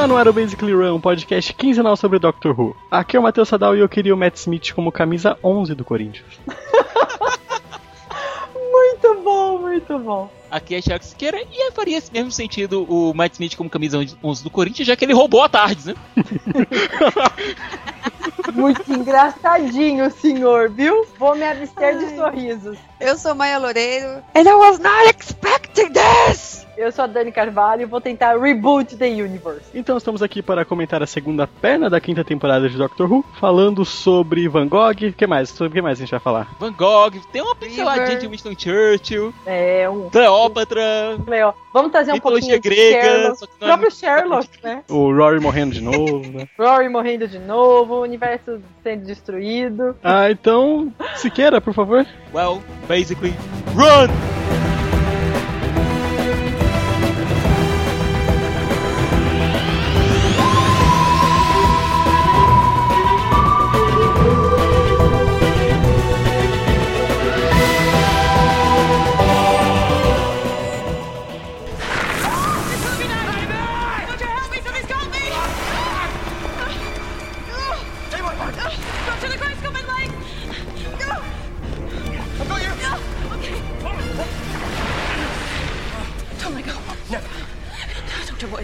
[0.00, 2.74] Está no ar o Basically Run, um podcast quinzenal sobre Doctor Who.
[2.90, 5.84] Aqui é o Matheus Sadal e eu queria o Matt Smith como camisa 11 do
[5.84, 6.40] Corinthians.
[8.72, 10.30] Muito bom, muito bom.
[10.50, 14.42] Aqui é Thiago Siqueira e faria esse mesmo sentido o Matt Smith como camisa 11
[14.42, 15.94] do Corinthians, já que ele roubou a tarde, né?
[18.54, 21.06] Muito engraçadinho, senhor, viu?
[21.18, 22.78] Vou me abster de sorrisos.
[22.98, 24.22] Eu sou Maia Loureiro.
[24.34, 26.66] And I was not expecting this!
[26.80, 29.66] Eu sou a Dani Carvalho e vou tentar reboot the universe.
[29.74, 33.84] Então estamos aqui para comentar a segunda perna da quinta temporada de Doctor Who, falando
[33.84, 34.92] sobre Van Gogh.
[34.92, 35.50] O que mais?
[35.50, 36.48] Sobre o que mais a gente vai falar?
[36.58, 40.08] Van Gogh, tem uma pinceladinha de Winston Churchill, É um.
[40.08, 40.80] Cleópatra,
[41.26, 43.38] Leo, Vamos trazer um mitologia pouquinho de grega, Sherlock.
[43.38, 44.82] que O é próprio muito- Sherlock, né?
[44.88, 46.48] O Rory morrendo de novo, né?
[46.58, 49.94] Rory morrendo de novo, o universo sendo destruído.
[50.02, 52.06] Ah, então, Siqueira, por favor.
[52.32, 53.34] Well, basically,
[53.74, 54.08] run!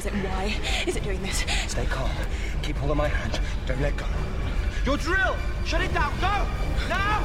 [0.06, 0.60] Doctor, what is it?
[0.62, 1.44] Why is it doing this?
[1.66, 2.10] Stay calm.
[2.62, 3.40] Keep hold of my hand.
[3.66, 4.06] Don't let go.
[4.84, 5.36] Your drill!
[5.64, 6.12] Shut it down!
[6.20, 6.46] Go!
[6.88, 7.24] Now!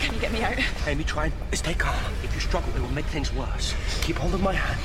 [0.00, 0.58] Can you get me out?
[0.86, 1.96] Amy, try and stay calm.
[2.22, 3.74] If you struggle, it will make things worse.
[4.02, 4.80] Keep hold of my hand.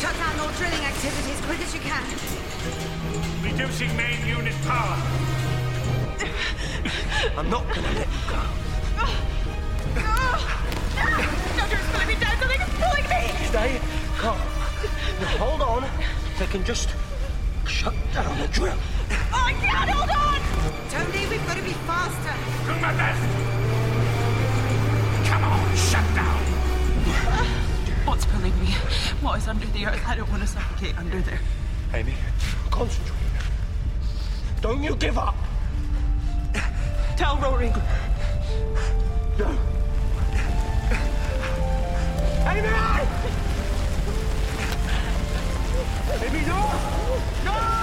[0.00, 2.02] Shut down all drilling activity as quick as you can.
[3.42, 4.98] Reducing main unit power.
[7.36, 8.42] I'm not gonna let you go.
[11.56, 12.36] Doctor, it's pulling me down.
[12.38, 13.46] Something is pulling me.
[13.46, 13.80] Stay
[14.18, 14.57] calm.
[15.20, 15.90] Now hold on.
[16.38, 16.90] They can just
[17.66, 18.78] shut down the drill.
[19.10, 20.40] Oh, I can't hold on.
[20.90, 22.34] Tony, we've got to be faster.
[22.66, 23.22] Do my best!
[25.28, 26.38] Come on, shut down!
[28.06, 28.72] What's pulling me?
[29.20, 30.02] What is under the earth?
[30.06, 31.40] I don't want to suffocate under there.
[31.94, 32.14] Amy,
[32.70, 33.16] concentrate.
[34.60, 35.34] Don't you give up.
[37.16, 37.72] Tell Rory.
[39.38, 39.58] No.
[42.46, 43.47] Amy!
[46.10, 46.58] Amy, no!
[47.44, 47.52] No!
[47.52, 47.77] No!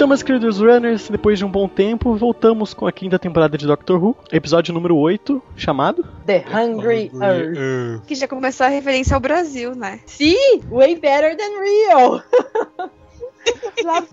[0.00, 3.66] Então, meus queridos runners, depois de um bom tempo, voltamos com a quinta temporada de
[3.66, 8.06] Doctor Who, episódio número 8, chamado The Hungry Earth.
[8.06, 10.00] Que já começou a referência ao Brasil, né?
[10.06, 10.38] See?
[10.70, 12.22] Way better than real.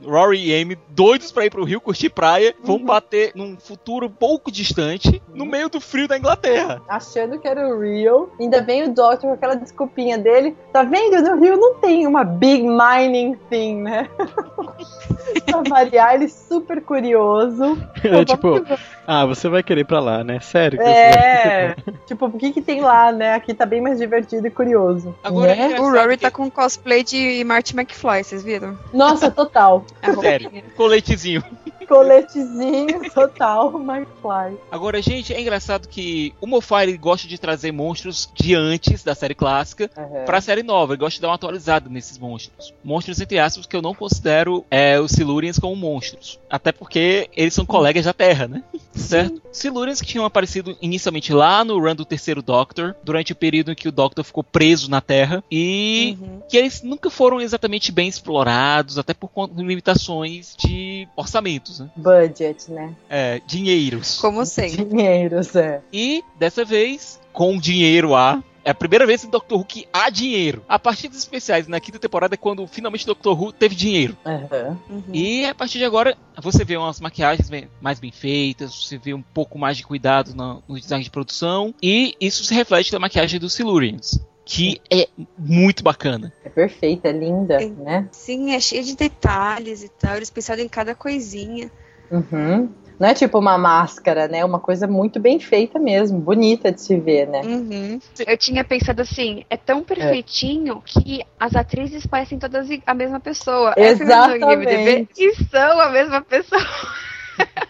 [0.05, 4.51] Rory e Amy, doidos pra ir pro Rio curtir praia, vão bater num futuro pouco
[4.51, 6.81] distante, no meio do frio da Inglaterra.
[6.88, 8.31] achando que era o Rio.
[8.39, 10.56] Ainda vem o Doctor com aquela desculpinha dele.
[10.71, 11.21] Tá vendo?
[11.21, 14.09] No Rio não tem uma big mining thing, né?
[15.45, 17.77] pra variar, ele super curioso.
[18.03, 18.62] É tipo,
[19.07, 20.39] ah, você vai querer ir pra lá, né?
[20.42, 20.77] Sério?
[20.77, 21.75] que você É,
[22.06, 23.33] tipo, o que que tem lá, né?
[23.33, 25.15] Aqui tá bem mais divertido e curioso.
[25.24, 25.74] Agora, né?
[25.74, 28.77] é O Rory que- tá com cosplay de Marty McFly, vocês viram?
[28.94, 29.86] Nossa, total.
[30.01, 31.44] A Sério, coletezinho.
[31.88, 34.57] Coletezinho total, McFly.
[34.72, 36.48] Agora, gente, é engraçado que o
[36.81, 40.25] ele gosta de trazer monstros de antes da série clássica Uhum.
[40.25, 40.94] pra série nova.
[40.94, 42.74] Ele gosta de dar uma atualizada nesses monstros.
[42.84, 46.39] Monstros, entre aspas, que eu não considero é, os Silurians como monstros.
[46.50, 48.63] Até porque eles são colegas da Terra, né?
[48.94, 49.42] certo?
[49.51, 53.75] Silurians que tinham aparecido inicialmente lá no run do terceiro Doctor, durante o período em
[53.75, 55.44] que o Doctor ficou preso na Terra.
[55.51, 56.42] E Uhum.
[56.50, 61.89] que eles nunca foram exatamente bem explorados, até por conta de limitações de orçamentos, né?
[61.95, 62.95] Budget, né?
[63.09, 64.19] É, dinheiros.
[64.19, 64.85] Como sempre.
[64.85, 65.81] Dinheiros, é.
[65.91, 68.44] E dessa vez, com dinheiro a.
[68.65, 70.62] É a primeira vez em Doctor Who que há dinheiro.
[70.68, 74.18] A partir dos especiais na quinta temporada é quando finalmente Doctor Who teve dinheiro.
[74.25, 74.77] Uhum.
[74.89, 75.03] Uhum.
[75.13, 79.13] E a partir de agora você vê umas maquiagens bem- mais bem feitas, você vê
[79.13, 81.73] um pouco mais de cuidado na- no design de produção.
[81.81, 84.19] E isso se reflete na maquiagem dos Silurians.
[84.47, 86.31] Que é muito bacana.
[86.45, 87.67] É perfeita, é linda, É.
[87.67, 88.07] né?
[88.13, 90.15] Sim, é cheio de detalhes e tal.
[90.15, 91.69] Eles pensaram em cada coisinha.
[92.09, 92.69] Uhum.
[92.97, 94.44] Não é tipo uma máscara, né?
[94.45, 97.41] Uma coisa muito bem feita mesmo, bonita de se ver, né?
[97.41, 97.99] Uhum.
[98.25, 103.75] Eu tinha pensado assim, é tão perfeitinho que as atrizes parecem todas a mesma pessoa.
[103.75, 106.61] Vendo no IMDb E são a mesma pessoa.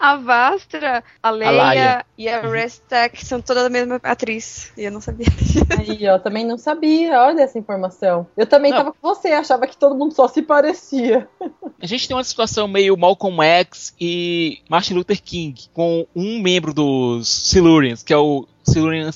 [0.00, 2.06] a Vastra, a Leia, Laia.
[2.16, 4.72] E a Restek são todas a mesma atriz.
[4.76, 5.26] E eu não sabia.
[5.78, 8.26] Aí, ó, também não sabia, olha essa informação.
[8.36, 8.78] Eu também Não.
[8.78, 11.28] tava com você, achava que todo mundo só se parecia.
[11.80, 16.72] A gente tem uma situação meio Malcolm X e Martin Luther King, com um membro
[16.72, 19.10] dos Silurians, que é o Silurian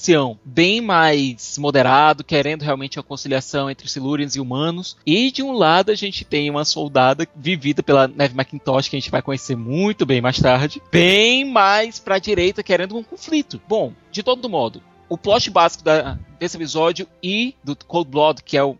[0.44, 4.96] bem mais moderado, querendo realmente uma conciliação entre Silurians e humanos.
[5.06, 9.00] E de um lado a gente tem uma soldada vivida pela Neve McIntosh, que a
[9.00, 13.60] gente vai conhecer muito bem mais tarde, bem mais pra direita, querendo um conflito.
[13.68, 18.56] Bom, de todo modo, o plot básico da- desse episódio e do Cold Blood, que
[18.56, 18.76] é um,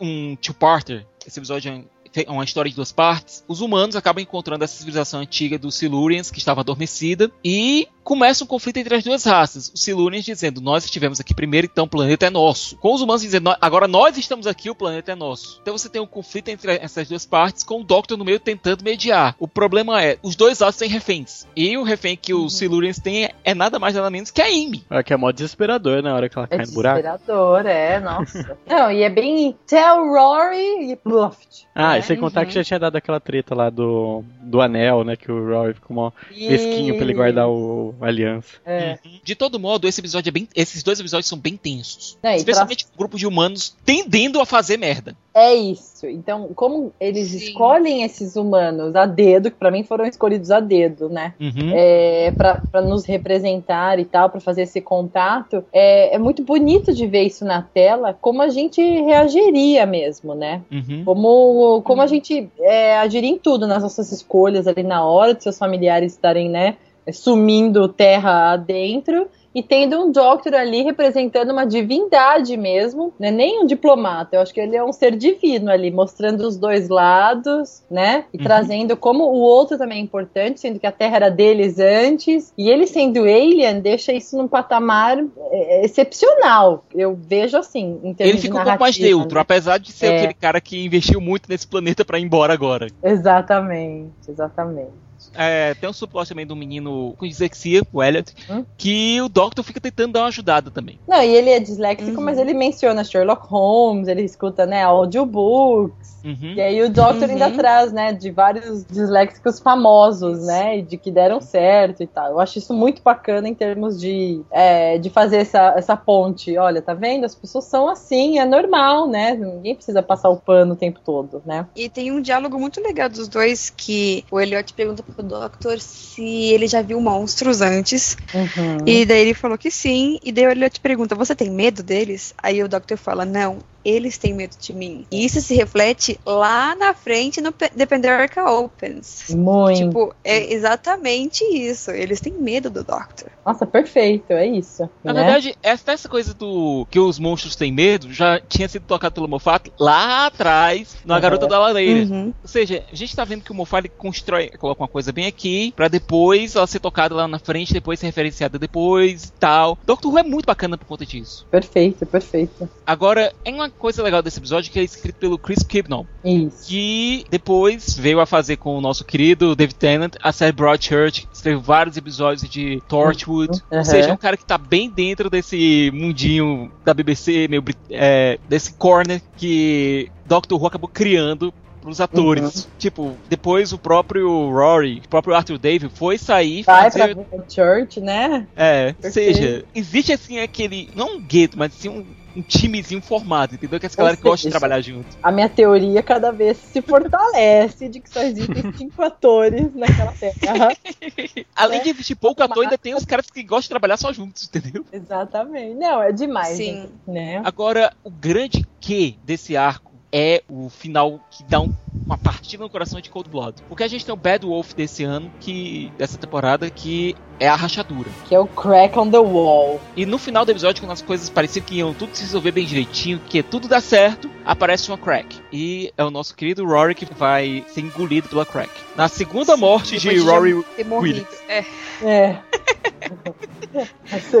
[0.00, 1.84] um two-parter, esse episódio
[2.14, 6.30] é uma história de duas partes, os humanos acabam encontrando essa civilização antiga dos Silurians,
[6.30, 9.68] que estava adormecida, e começa um conflito entre as duas raças.
[9.74, 12.76] Os Silurians dizendo, nós estivemos aqui primeiro, então o planeta é nosso.
[12.76, 15.58] Com os humanos dizendo, "Nó- agora nós estamos aqui, o planeta é nosso.
[15.60, 18.84] Então você tem um conflito entre essas duas partes, com o Doctor no meio tentando
[18.84, 19.34] mediar.
[19.40, 21.48] O problema é, os dois lados têm reféns.
[21.56, 24.84] E o refém que os Silurians têm é nada mais nada menos que a Amy.
[24.88, 27.02] É que é mó desesperador na hora que ela É cai no buraco.
[27.02, 28.56] desesperador, é, nossa.
[28.68, 31.66] Não, e é bem Tell Rory e Bluft.
[31.74, 31.98] Ah, né?
[31.98, 35.16] e sem contar que já tinha dado aquela treta lá do, do anel, né?
[35.16, 38.56] Que o Roy ficou mó mesquinho pra ele guardar o aliança.
[38.64, 38.98] É.
[39.22, 42.18] De todo modo, esse episódio é bem, esses dois episódios são bem tensos.
[42.22, 45.16] É, Especialmente com um grupo de humanos tendendo a fazer merda.
[45.34, 46.06] É isso.
[46.06, 47.36] Então, como eles Sim.
[47.36, 51.34] escolhem esses humanos a dedo, que pra mim foram escolhidos a dedo, né?
[51.38, 51.72] Uhum.
[51.74, 57.06] É, para nos representar e tal, pra fazer esse contato, é, é muito bonito de
[57.06, 60.62] ver isso na tela, como a gente reagiria mesmo, né?
[60.72, 61.02] Uhum.
[61.04, 65.42] Como, como a gente é, agiria em tudo, nas nossas escolhas ali na hora de
[65.42, 66.76] seus familiares estarem, né,
[67.12, 73.30] sumindo terra adentro e tendo um Doctor ali representando uma divindade mesmo, né?
[73.30, 76.90] Nem um diplomata, eu acho que ele é um ser divino ali, mostrando os dois
[76.90, 78.26] lados, né?
[78.34, 78.44] E Uhum.
[78.44, 82.68] trazendo como o outro também é importante, sendo que a Terra era deles antes, e
[82.68, 86.84] ele sendo alien deixa isso num patamar é, excepcional.
[86.94, 89.40] Eu vejo assim, em termos Ele fica um pouco mais narrativa, neutro, né?
[89.40, 90.16] apesar de ser É.
[90.18, 92.88] aquele cara que investiu muito nesse planeta pra ir embora agora.
[93.02, 95.05] Exatamente, exatamente.
[95.36, 98.64] É, tem um suporte também do menino com dislexia, o Elliot, Hum?
[98.76, 100.98] que o Doctor fica tentando dar uma ajudada também.
[101.06, 102.24] Não, e ele é disléxico, Uhum.
[102.24, 106.15] mas ele menciona Sherlock Holmes, ele escuta, né, audiobooks.
[106.26, 106.54] Uhum.
[106.56, 107.34] E aí o Doctor Uhum.
[107.34, 112.32] ainda traz, né, de vários disléxicos famosos, né, e de que deram certo e tal.
[112.32, 116.58] Eu acho isso muito bacana em termos de, é, de fazer essa, essa ponte.
[116.58, 117.24] Olha, tá vendo?
[117.24, 119.34] As pessoas são assim, é normal, né?
[119.34, 121.66] Ninguém precisa passar o pano o tempo todo, né?
[121.76, 126.24] E tem um diálogo muito legal dos dois que o Elliot pergunta pro Doctor se
[126.24, 128.16] ele já viu monstros antes.
[128.34, 128.78] Uhum.
[128.84, 130.18] E daí ele falou que sim.
[130.24, 132.34] E daí o Elliot pergunta: Você tem medo deles?
[132.42, 135.06] Aí o Doctor fala: Não, eles têm medo de mim.
[135.12, 139.26] E isso se reflete lá na frente no The Opens.
[139.30, 139.86] Muito.
[139.86, 141.92] Tipo, é exatamente isso.
[141.92, 143.30] Eles têm medo do Doctor.
[143.44, 144.90] Nossa, perfeito, é isso.
[145.04, 145.22] Na né?
[145.22, 149.28] verdade, essa, essa coisa do que os monstros têm medo já tinha sido tocado pelo
[149.28, 151.20] Moffat lá atrás, na Uhum.
[151.20, 152.12] Garota da Lareira.
[152.12, 152.34] Uhum.
[152.42, 155.26] Ou seja, a gente tá vendo que o Moffat ele constrói, coloca uma coisa bem
[155.26, 159.78] aqui, pra depois ela ser tocada lá na frente, depois ser referenciada depois e tal.
[159.86, 161.46] Doctor Who é muito bacana por conta disso.
[161.50, 162.68] Perfeito, perfeito.
[162.84, 166.66] Agora, é uma coisa legal desse episódio que é escrito pelo Chris Kibnall, Isso.
[166.66, 171.60] que depois veio a fazer com o nosso querido David Tennant a série Broadchurch, escreveu
[171.60, 173.78] vários episódios de Torchwood, Uhum.
[173.78, 178.38] ou seja, é um cara que tá bem dentro desse mundinho da BBC, meio é,
[178.48, 181.52] desse corner que Doctor Who acabou criando
[181.86, 182.64] pros atores.
[182.64, 182.70] Uhum.
[182.78, 187.14] Tipo, depois o próprio Rory, o próprio Arthur David foi sair Vai fazer...
[187.14, 188.46] pra Church, né?
[188.56, 189.10] É, Porque...
[189.12, 192.04] seja, existe assim aquele, não um gueto, mas assim um
[192.36, 193.80] um timezinho formado, entendeu?
[193.80, 195.16] Que essa galera que gosta de trabalhar junto.
[195.22, 200.76] A minha teoria cada vez se fortalece de que só existem cinco atores naquela terra.
[201.56, 201.84] Além né?
[201.84, 204.84] de existir pouco ator, ainda tem os caras que gostam de trabalhar só juntos, entendeu?
[204.92, 205.74] Exatamente.
[205.74, 206.56] Não, é demais.
[206.56, 206.90] Sim.
[207.06, 207.40] Né?
[207.44, 211.72] Agora, o grande que desse arco é o final que dá um,
[212.04, 213.62] uma partida no coração de Cold Blood.
[213.68, 217.54] Porque a gente tem o Bad Wolf desse ano, que dessa temporada, que é a
[217.54, 218.10] rachadura.
[218.26, 219.80] Que é o crack on the wall.
[219.96, 222.64] E no final do episódio, quando as coisas pareciam que iam tudo se resolver bem
[222.64, 225.40] direitinho, que tudo dá certo, aparece uma crack.
[225.52, 228.70] E é o nosso querido Rory que vai ser engolido pela crack.
[228.96, 231.26] Na segunda morte de Rory Williams.
[231.48, 231.64] É.
[232.02, 232.36] É.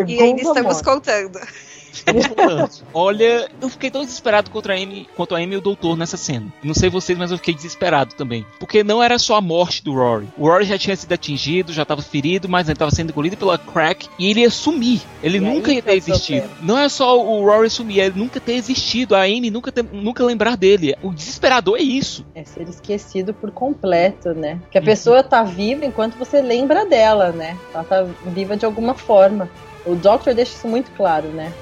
[0.06, 0.84] e ainda estamos morte.
[0.84, 1.38] contando.
[2.92, 6.16] Olha, eu fiquei tão desesperado contra a Amy, quanto a Amy e o Doutor nessa
[6.16, 6.46] cena.
[6.62, 8.44] Não sei vocês, mas eu fiquei desesperado também.
[8.58, 10.28] Porque não era só a morte do Rory.
[10.36, 13.58] O Rory já tinha sido atingido, já estava ferido, mas ele estava sendo engolido pela
[13.58, 15.00] Crack e ele ia sumir.
[15.22, 16.48] Ele e nunca ia ter existido.
[16.62, 19.14] Não é só o Rory sumir, é ele nunca ter existido.
[19.14, 20.94] A Amy nunca, ter, nunca lembrar dele.
[21.02, 22.24] O desesperador é isso.
[22.34, 24.60] É ser esquecido por completo, né?
[24.70, 24.86] Que a uhum.
[24.86, 27.56] pessoa tá viva enquanto você lembra dela, né?
[27.72, 29.48] Ela tá viva de alguma forma.
[29.86, 31.52] O Doctor deixa isso muito claro, né?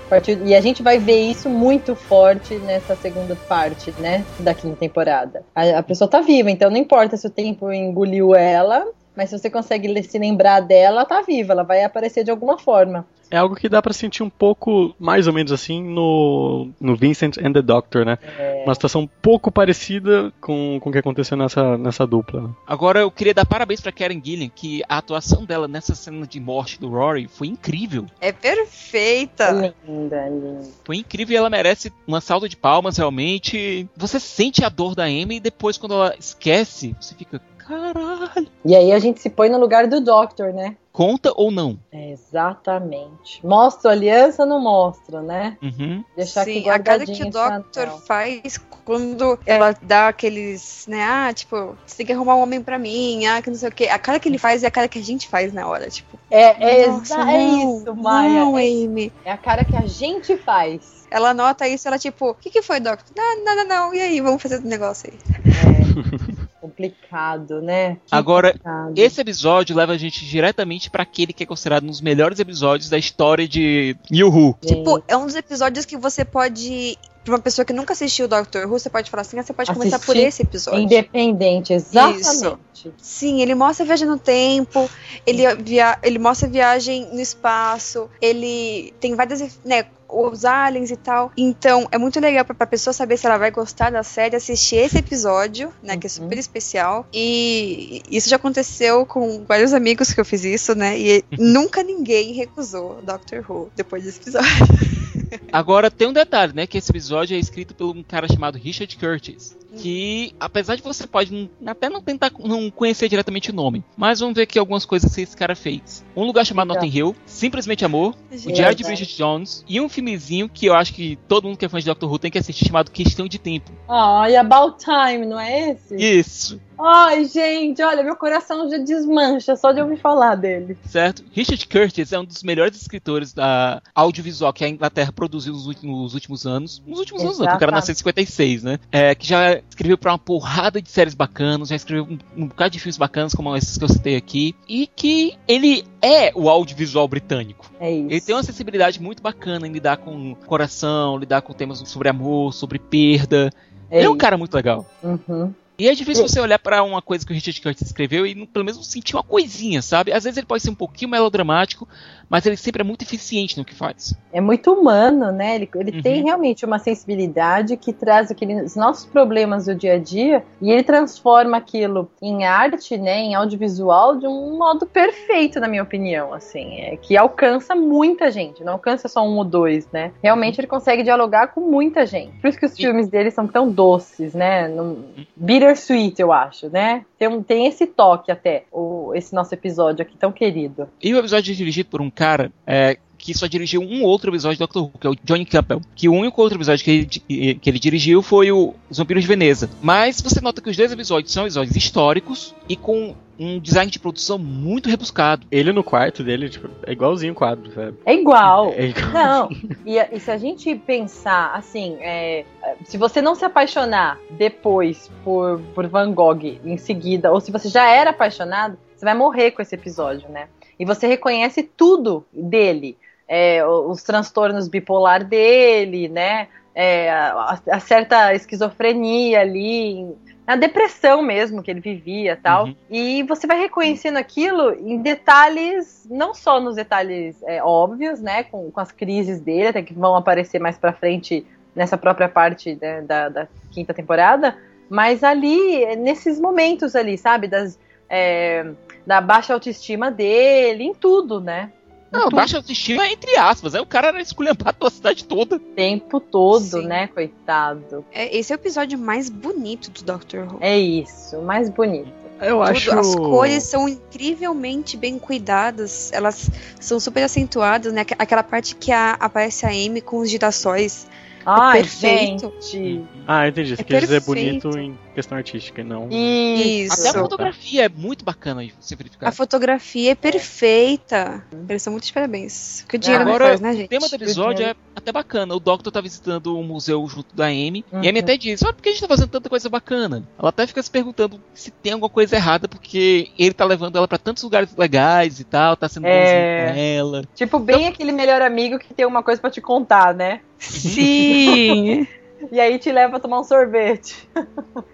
[0.46, 4.24] E a gente vai ver isso muito forte nessa segunda parte, né?
[4.38, 5.42] Da quinta temporada.
[5.54, 9.38] A, a pessoa tá viva, então não importa se o tempo engoliu ela, mas se
[9.38, 13.06] você consegue se lembrar dela, tá viva, ela vai aparecer de alguma forma.
[13.34, 17.36] É algo que dá para sentir um pouco, mais ou menos assim, no, no Vincent
[17.38, 18.16] and the Doctor, né?
[18.38, 18.62] É.
[18.64, 22.42] Uma situação um pouco parecida com, com o que aconteceu nessa, nessa dupla.
[22.42, 22.50] Né?
[22.64, 26.38] Agora eu queria dar parabéns pra Karen Gillian, que a atuação dela nessa cena de
[26.38, 28.06] morte do Rory foi incrível.
[28.20, 29.74] É perfeita!
[29.84, 30.60] Linda, linda.
[30.84, 33.88] Foi incrível e ela merece uma salva de palmas, realmente.
[33.96, 38.48] Você sente a dor da Amy e depois, quando ela esquece, você fica, Caralho.
[38.64, 40.76] E aí a gente se põe no lugar do Doctor, né?
[40.92, 41.76] Conta ou não?
[41.90, 43.44] É, exatamente.
[43.44, 45.58] Mostra aliança ou não mostra, né?
[45.60, 46.04] Uhum.
[46.16, 51.02] Deixar Sim, a cara que o Doctor faz quando ela dá aqueles, né?
[51.02, 53.72] Ah, tipo, você tem que arrumar um homem pra mim, ah, que não sei o
[53.72, 53.88] quê.
[53.88, 56.16] A cara que ele faz é a cara que a gente faz na hora, tipo.
[56.30, 58.44] É, é, Nossa, é não, isso, Maia.
[58.44, 59.12] Não, é, Amy.
[59.24, 61.06] É a cara que a gente faz.
[61.10, 63.12] Ela nota isso, ela tipo, o que, que foi, Doctor?
[63.16, 63.94] Não, não, não, não.
[63.94, 65.18] E aí, vamos fazer o negócio aí.
[65.50, 66.24] É.
[66.64, 67.96] complicado, né?
[68.06, 68.94] Que Agora, complicado.
[68.96, 72.88] esse episódio leva a gente diretamente para aquele que é considerado um dos melhores episódios
[72.88, 74.56] da história de Yuhu.
[74.64, 78.28] Tipo, é um dos episódios que você pode pra uma pessoa que nunca assistiu o
[78.28, 80.80] Doctor Who, você pode falar assim, ah, você pode Assistir começar por esse episódio.
[80.80, 82.20] Independente, exatamente.
[82.20, 82.58] Isso.
[82.98, 84.90] Sim, ele mostra a viagem no tempo,
[85.26, 90.96] ele, via ele mostra a viagem no espaço, ele tem várias, né, os aliens e
[90.96, 91.32] tal.
[91.36, 94.76] Então, é muito legal pra, pra pessoa saber se ela vai gostar da série, assistir
[94.76, 97.06] esse episódio, né, que é super especial.
[97.12, 102.32] E isso já aconteceu com vários amigos que eu fiz isso, né, e nunca ninguém
[102.32, 105.13] recusou Doctor Who depois desse episódio.
[105.52, 106.66] Agora tem um detalhe, né?
[106.66, 109.56] Que esse episódio é escrito por um cara chamado Richard Curtis.
[109.76, 114.36] Que, apesar de você pode até não tentar não conhecer diretamente o nome, mas vamos
[114.36, 116.04] ver aqui algumas coisas que esse cara fez.
[116.14, 120.48] Um lugar chamado Notting Hill, Simplesmente Amor, o Diário de Bridget Jones e um filmezinho
[120.48, 122.66] que eu acho que todo mundo que é fã de Doctor Who tem que assistir
[122.66, 123.72] chamado Questão de Tempo.
[123.88, 125.96] Ah, oh, e About Time, não é esse?
[125.96, 126.60] Isso.
[126.78, 130.76] Ai, gente, olha, meu coração já desmancha só de ouvir falar dele.
[130.86, 131.24] Certo?
[131.32, 136.02] Richard Curtis é um dos melhores escritores da audiovisual que a Inglaterra produziu nos últimos,
[136.02, 136.82] nos últimos anos.
[136.86, 137.36] Nos últimos Exato.
[137.36, 138.78] anos, não, o cara nasceu em 56, né?
[138.90, 142.70] É, que já escreveu pra uma porrada de séries bacanas, já escreveu um, um bocado
[142.70, 144.54] de filmes bacanas, como esses que eu citei aqui.
[144.68, 147.70] E que ele é o audiovisual britânico.
[147.78, 148.10] É isso.
[148.10, 152.52] Ele tem uma sensibilidade muito bacana em lidar com coração, lidar com temas sobre amor,
[152.52, 153.50] sobre perda.
[153.90, 154.86] É ele é um cara muito legal.
[155.02, 155.54] Uhum.
[155.76, 158.64] E é difícil você olhar para uma coisa que o Richard Curtis escreveu e pelo
[158.64, 160.12] menos sentir uma coisinha, sabe?
[160.12, 161.88] Às vezes ele pode ser um pouquinho melodramático,
[162.28, 164.14] mas ele sempre é muito eficiente no que faz.
[164.32, 165.54] É muito humano, né?
[165.54, 166.02] Ele, ele uhum.
[166.02, 170.82] tem realmente uma sensibilidade que traz aqueles nossos problemas do dia a dia e ele
[170.82, 173.18] transforma aquilo em arte, né?
[173.18, 178.64] Em audiovisual de um modo perfeito, na minha opinião, assim, é, que alcança muita gente,
[178.64, 180.12] não alcança só um ou dois, né?
[180.22, 182.32] Realmente ele consegue dialogar com muita gente.
[182.40, 182.76] Por isso que os e...
[182.76, 184.68] filmes dele são tão doces, né?
[184.68, 185.04] No,
[185.36, 187.04] bittersweet, eu acho, né?
[187.18, 190.88] Tem, tem esse toque até, o, esse nosso episódio aqui tão querido.
[191.02, 194.58] E o episódio é dirigido por um cara é, que só dirigiu um outro episódio
[194.58, 195.80] do Doctor Who, que é o Johnny Campbell.
[195.94, 199.28] Que o único outro episódio que ele, que ele dirigiu foi o Os Vampiros de
[199.28, 199.70] Veneza.
[199.82, 203.98] Mas você nota que os dois episódios são episódios históricos e com um design de
[203.98, 205.46] produção muito rebuscado.
[205.50, 207.96] Ele no quarto dele, tipo, é igualzinho o quadro, sabe?
[208.04, 208.74] É igual.
[208.76, 209.12] É igual.
[209.12, 209.48] Não,
[209.86, 212.44] e, e se a gente pensar, assim, é,
[212.84, 217.68] se você não se apaixonar depois por, por Van Gogh em seguida, ou se você
[217.68, 220.48] já era apaixonado, você vai morrer com esse episódio, né?
[220.78, 222.96] E você reconhece tudo dele.
[223.26, 226.48] É, os transtornos bipolar dele, né?
[226.74, 230.12] É, a, a, certa esquizofrenia ali,
[230.46, 232.66] a depressão mesmo que ele vivia tal.
[232.66, 232.76] Uhum.
[232.90, 238.42] E você vai reconhecendo aquilo em detalhes, não só nos detalhes é, óbvios, né?
[238.42, 242.78] Com, com as crises dele, até que vão aparecer mais pra frente nessa própria parte
[242.80, 244.56] né, da, da, quinta temporada,
[244.88, 247.48] mas ali, nesses momentos ali, sabe?
[247.48, 247.78] Das,
[248.08, 248.64] é,
[249.06, 251.72] da baixa autoestima dele, em tudo, né?
[252.14, 253.74] Não, baixa autoestima entre aspas.
[253.74, 255.56] Aí o cara era esculhambado a cidade toda.
[255.56, 256.86] O tempo todo, Sim.
[256.86, 258.04] né, coitado.
[258.12, 260.58] É, esse é o episódio mais bonito do Doctor Who.
[260.60, 262.24] É isso, mais bonito.
[262.40, 262.98] Eu Tudo, acho.
[262.98, 266.12] As cores são incrivelmente bem cuidadas.
[266.12, 268.02] Elas são super acentuadas, né?
[268.18, 271.06] Aquela parte que a, aparece a Amy com os girassóis.
[271.46, 272.52] Ai, é perfeito.
[272.60, 273.04] gente.
[273.26, 273.76] Ah, entendi.
[273.76, 276.08] Você é quer dizer bonito em questão artística e não.
[276.10, 277.00] Isso.
[277.00, 279.28] Até a fotografia é muito bacana de você verificar.
[279.28, 281.44] A fotografia é perfeita.
[281.68, 282.84] Eles são muitos parabéns.
[282.88, 283.86] Que o dinheiro Agora, faz, né, gente?
[283.86, 285.54] O tema do episódio é até bacana.
[285.54, 287.84] O Doctor tá visitando um museu junto da Amy.
[287.90, 288.02] Uhum.
[288.02, 290.22] E a Amy até diz: Olha, por que a gente tá fazendo tanta coisa bacana?
[290.38, 294.08] Ela até fica se perguntando se tem alguma coisa errada, porque ele tá levando ela
[294.08, 296.72] para tantos lugares legais e tal, tá sendo é...
[296.72, 297.24] com ela.
[297.34, 297.88] Tipo, bem então...
[297.88, 300.40] aquele melhor amigo que tem uma coisa para te contar, né?
[300.58, 302.06] Sim!
[302.50, 304.28] e aí te leva a tomar um sorvete.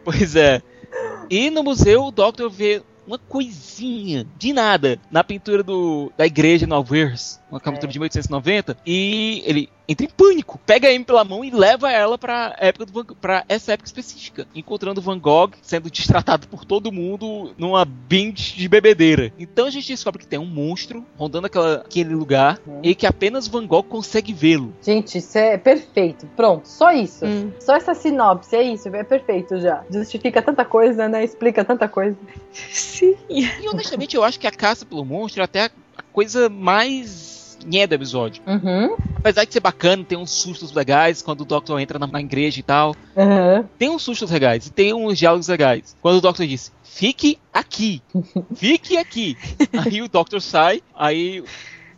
[0.04, 0.62] Pois é.
[1.28, 6.66] E no museu o Doctor vê uma coisinha de nada na pintura do, da igreja
[6.66, 7.92] no Alvers, uma pintura é.
[7.92, 12.16] de 1890, e ele entra em pânico, pega a Amy pela mão e leva ela
[12.16, 16.92] pra, época do Van, pra essa época específica, encontrando Van Gogh sendo destratado por todo
[16.92, 19.32] mundo numa binge de bebedeira.
[19.36, 22.80] Então a gente descobre que tem um monstro rondando aquela, aquele lugar uhum.
[22.84, 24.72] e que apenas Van Gogh consegue vê-lo.
[24.80, 26.24] Gente, isso é perfeito.
[26.36, 27.26] Pronto, só isso.
[27.26, 27.50] Hum.
[27.58, 29.82] Só essa sinopse, é isso, é perfeito já.
[29.90, 31.24] Justifica tanta coisa, né?
[31.24, 32.16] Explica tanta coisa.
[32.52, 33.16] Sim.
[33.28, 35.64] E honestamente eu acho que a caça pelo monstro é até
[35.96, 38.42] a coisa mais nhé do episódio.
[38.46, 38.96] Uhum.
[39.16, 42.60] Apesar de ser bacana, tem uns sustos legais quando o Doctor entra na, na igreja
[42.60, 42.94] e tal.
[43.16, 43.64] Uhum.
[43.78, 45.96] Tem uns sustos legais e tem uns diálogos legais.
[46.00, 48.02] Quando o Doctor disse, fique aqui,
[48.54, 49.36] fique aqui.
[49.72, 51.42] aí o Doctor sai, aí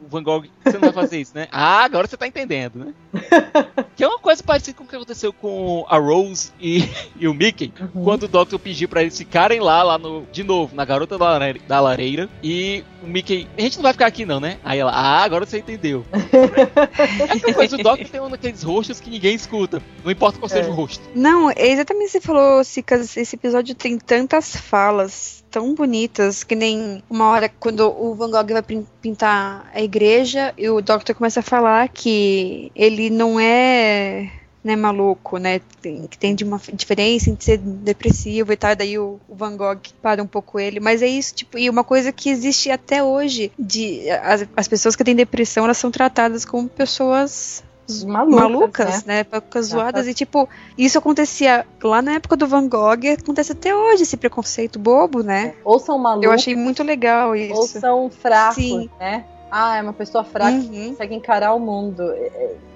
[0.09, 1.49] Van Gogh, você não vai fazer isso, né?
[1.50, 2.94] Ah, agora você tá entendendo, né?
[3.96, 7.35] que é uma coisa parecida com o que aconteceu com a Rose e, e o
[7.35, 8.05] Mickey, uhum.
[8.05, 11.24] quando o Doctor pediu para eles ficarem lá, lá no, de novo, na garota da
[11.31, 14.59] lareira, da lareira, e o Mickey, a gente não vai ficar aqui não, né?
[14.64, 16.05] Aí ela, ah, agora você entendeu.
[16.12, 20.55] é coisa, o Doctor tem um daqueles rostos que ninguém escuta, não importa qual é.
[20.55, 21.03] seja o rosto.
[21.14, 26.42] Não, é exatamente o que você falou, Cicas, esse episódio tem tantas falas tão bonitas,
[26.42, 28.62] que nem uma hora quando o Van Gogh vai
[29.02, 34.32] pintar a igreja e o Doctor começa a falar que ele não é
[34.64, 35.60] né, maluco, né,
[36.08, 39.80] que tem de uma diferença entre ser depressivo e tal, daí o, o, Van Gogh
[40.00, 43.50] para um pouco ele, mas é isso, tipo, e uma coisa que existe até hoje,
[43.58, 47.64] de as, as pessoas que têm depressão, elas são tratadas como pessoas
[48.05, 49.27] malucas, malucas né?
[49.33, 49.62] né?
[49.62, 50.07] Zoadas.
[50.07, 54.16] E, tipo, isso acontecia lá na época do Van Gogh e acontece até hoje, esse
[54.16, 55.55] preconceito bobo, né?
[55.64, 56.25] Ou são malucos.
[56.25, 57.55] Eu achei muito legal isso.
[57.55, 58.90] Ou são fracos, Sim.
[58.99, 59.25] né?
[59.51, 60.71] Ah, é uma pessoa fraca uhum.
[60.71, 62.03] que consegue encarar o mundo.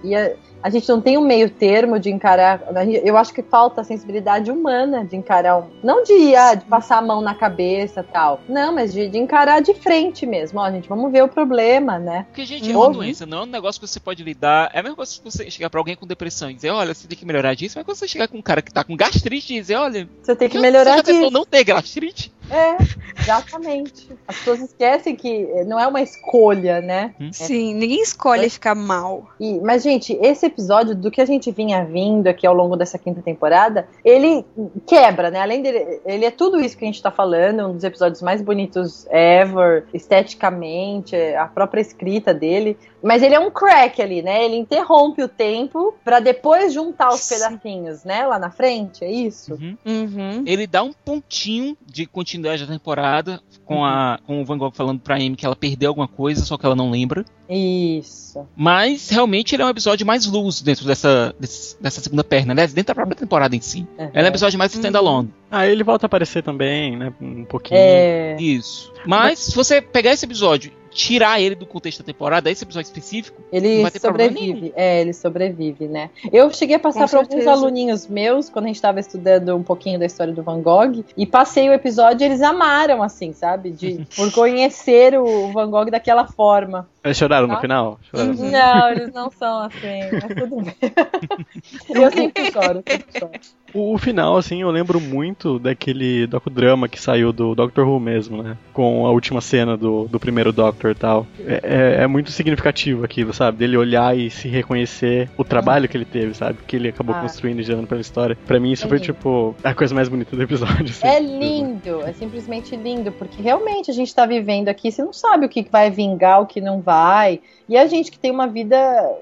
[0.05, 0.33] E a,
[0.66, 2.62] a, gente não tem um meio termo de encarar.
[3.05, 5.66] Eu acho que falta a sensibilidade humana de encarar um.
[5.83, 8.40] Não de, ah, de passar a mão na cabeça tal.
[8.48, 10.59] Não, mas de, de encarar de frente mesmo.
[10.59, 12.26] Ó, gente, vamos ver o problema, né?
[12.29, 14.70] Porque, gente, é uma doença, não é um negócio que você pode lidar.
[14.72, 17.07] É a mesma coisa se você chegar pra alguém com depressão e dizer, olha, você
[17.07, 17.79] tem que melhorar disso.
[17.79, 20.09] Mas quando você chegar com um cara que tá com gastrite e dizer, olha.
[20.22, 21.31] Você tem que melhorar você já disso.
[21.31, 22.33] não ter gastrite?
[22.50, 22.76] É,
[23.20, 24.09] exatamente.
[24.26, 27.14] As pessoas esquecem que não é uma escolha, né?
[27.20, 27.32] Hum?
[27.32, 28.48] Sim, ninguém escolhe é.
[28.48, 29.28] ficar mal.
[29.40, 32.98] E, mas, gente, esse episódio, do que a gente vinha vindo aqui ao longo dessa
[32.98, 34.44] quinta temporada, ele
[34.87, 35.40] quebra, né?
[35.40, 38.40] Além dele, ele é tudo isso que a gente tá falando, um dos episódios mais
[38.40, 42.76] bonitos ever, esteticamente, a própria escrita dele.
[43.07, 44.45] Mas ele é um crack ali, né?
[44.45, 48.27] Ele interrompe o tempo para depois juntar os pedacinhos, né?
[48.27, 49.55] Lá na frente, é isso?
[49.55, 49.79] Uhum.
[49.87, 50.42] Uhum.
[50.45, 54.99] Ele dá um pontinho de continuidade da temporada com, a, com o Van Gogh falando
[54.99, 57.25] pra Amy que ela perdeu alguma coisa, só que ela não lembra.
[57.49, 58.45] Isso.
[58.57, 62.66] Mas realmente ele é um episódio mais luz dentro dessa, dessa segunda perna, né?
[62.66, 63.87] Dentro da própria temporada em si.
[63.97, 64.11] Uhum.
[64.12, 65.33] Ela é um episódio mais standalone.
[65.49, 67.14] Ah, ele volta a aparecer também, né?
[67.21, 67.79] Um pouquinho.
[67.79, 68.37] É...
[68.40, 68.92] Isso.
[69.07, 69.38] Mas, Mas...
[69.38, 73.85] se você pegar esse episódio tirar ele do contexto da temporada, esse episódio específico, ele
[74.00, 74.72] sobrevive.
[74.74, 76.09] É, ele sobrevive, né?
[76.32, 79.98] Eu cheguei a passar para alguns aluninhos meus, quando a gente estava estudando um pouquinho
[79.98, 83.70] da história do Van Gogh, e passei o episódio e eles amaram, assim, sabe?
[83.70, 86.88] De, por conhecer o Van Gogh daquela forma.
[87.04, 87.54] Eles choraram tá?
[87.54, 88.00] no final?
[88.11, 88.32] Choraram.
[88.35, 90.74] Não, eles não são assim, mas tudo bem.
[92.02, 93.32] eu sempre choro, sempre choro.
[93.74, 98.57] O, final, assim, eu lembro muito daquele docudrama que saiu do Doctor Who mesmo, né?
[98.72, 101.26] Com a última cena do, do primeiro Doctor e tal.
[101.40, 103.59] É, é, é muito significativo aquilo, sabe?
[103.59, 106.59] Dele olhar e se reconhecer o trabalho que ele teve, sabe?
[106.66, 107.20] Que ele acabou ah.
[107.20, 108.37] construindo e gerando pela história.
[108.46, 109.12] Pra mim, isso é foi, lindo.
[109.12, 110.87] tipo, a coisa mais bonita do episódio.
[110.87, 111.07] Assim.
[111.07, 115.46] É lindo, é simplesmente lindo, porque realmente a gente tá vivendo aqui, você não sabe
[115.46, 117.40] o que vai vingar, o que não vai.
[117.68, 118.76] E a gente que tem uma vida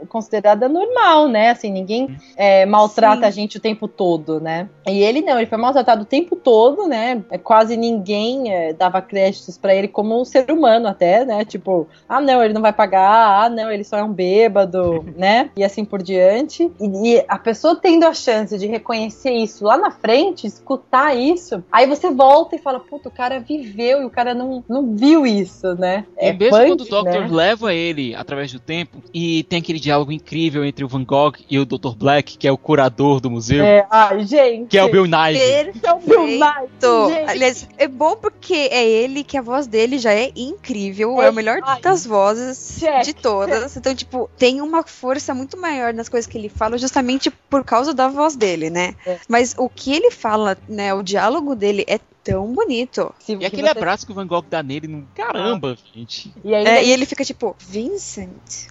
[0.09, 1.51] considerada normal, né?
[1.51, 3.27] Assim, ninguém é, maltrata Sim.
[3.27, 4.69] a gente o tempo todo, né?
[4.87, 7.23] E ele não, ele foi maltratado o tempo todo, né?
[7.31, 11.45] É, quase ninguém é, dava créditos para ele como um ser humano até, né?
[11.45, 15.51] Tipo, ah não, ele não vai pagar, ah não, ele só é um bêbado, né?
[15.57, 16.71] E assim por diante.
[16.81, 21.63] E, e, a pessoa tendo a chance de reconhecer isso lá na frente, escutar isso,
[21.73, 25.27] aí você volta e fala, puta, o cara viveu e o cara não, não viu
[25.27, 26.05] isso, né?
[26.17, 27.29] É e mesmo punk, quando o Doctor né?
[27.31, 31.59] leva ele através do tempo e tem aquele diálogo incrível entre o Van Gogh e
[31.59, 31.95] o Dr.
[31.97, 33.65] Black, que é o curador do museu.
[33.65, 34.69] É, ai, gente.
[34.69, 35.39] Que é o Bill Nye.
[35.39, 36.69] É o Bill Nye.
[37.27, 41.31] Aliás, é bom porque é ele que a voz dele já é incrível, é, é
[41.31, 43.73] o melhor ai, das vozes check, de todas.
[43.73, 43.77] Check.
[43.77, 47.95] Então, tipo, tem uma força muito maior nas coisas que ele fala justamente por causa
[47.95, 48.95] da voz dele, né?
[49.07, 49.19] É.
[49.29, 53.15] Mas o que ele fala, né, o diálogo dele é tão bonito.
[53.19, 53.69] Se, e aquele você...
[53.69, 55.07] abraço que o Van Gogh dá nele, no...
[55.15, 55.91] caramba, ah.
[55.95, 56.33] gente.
[56.43, 58.31] E, aí, é, e ele fica tipo, Vincent?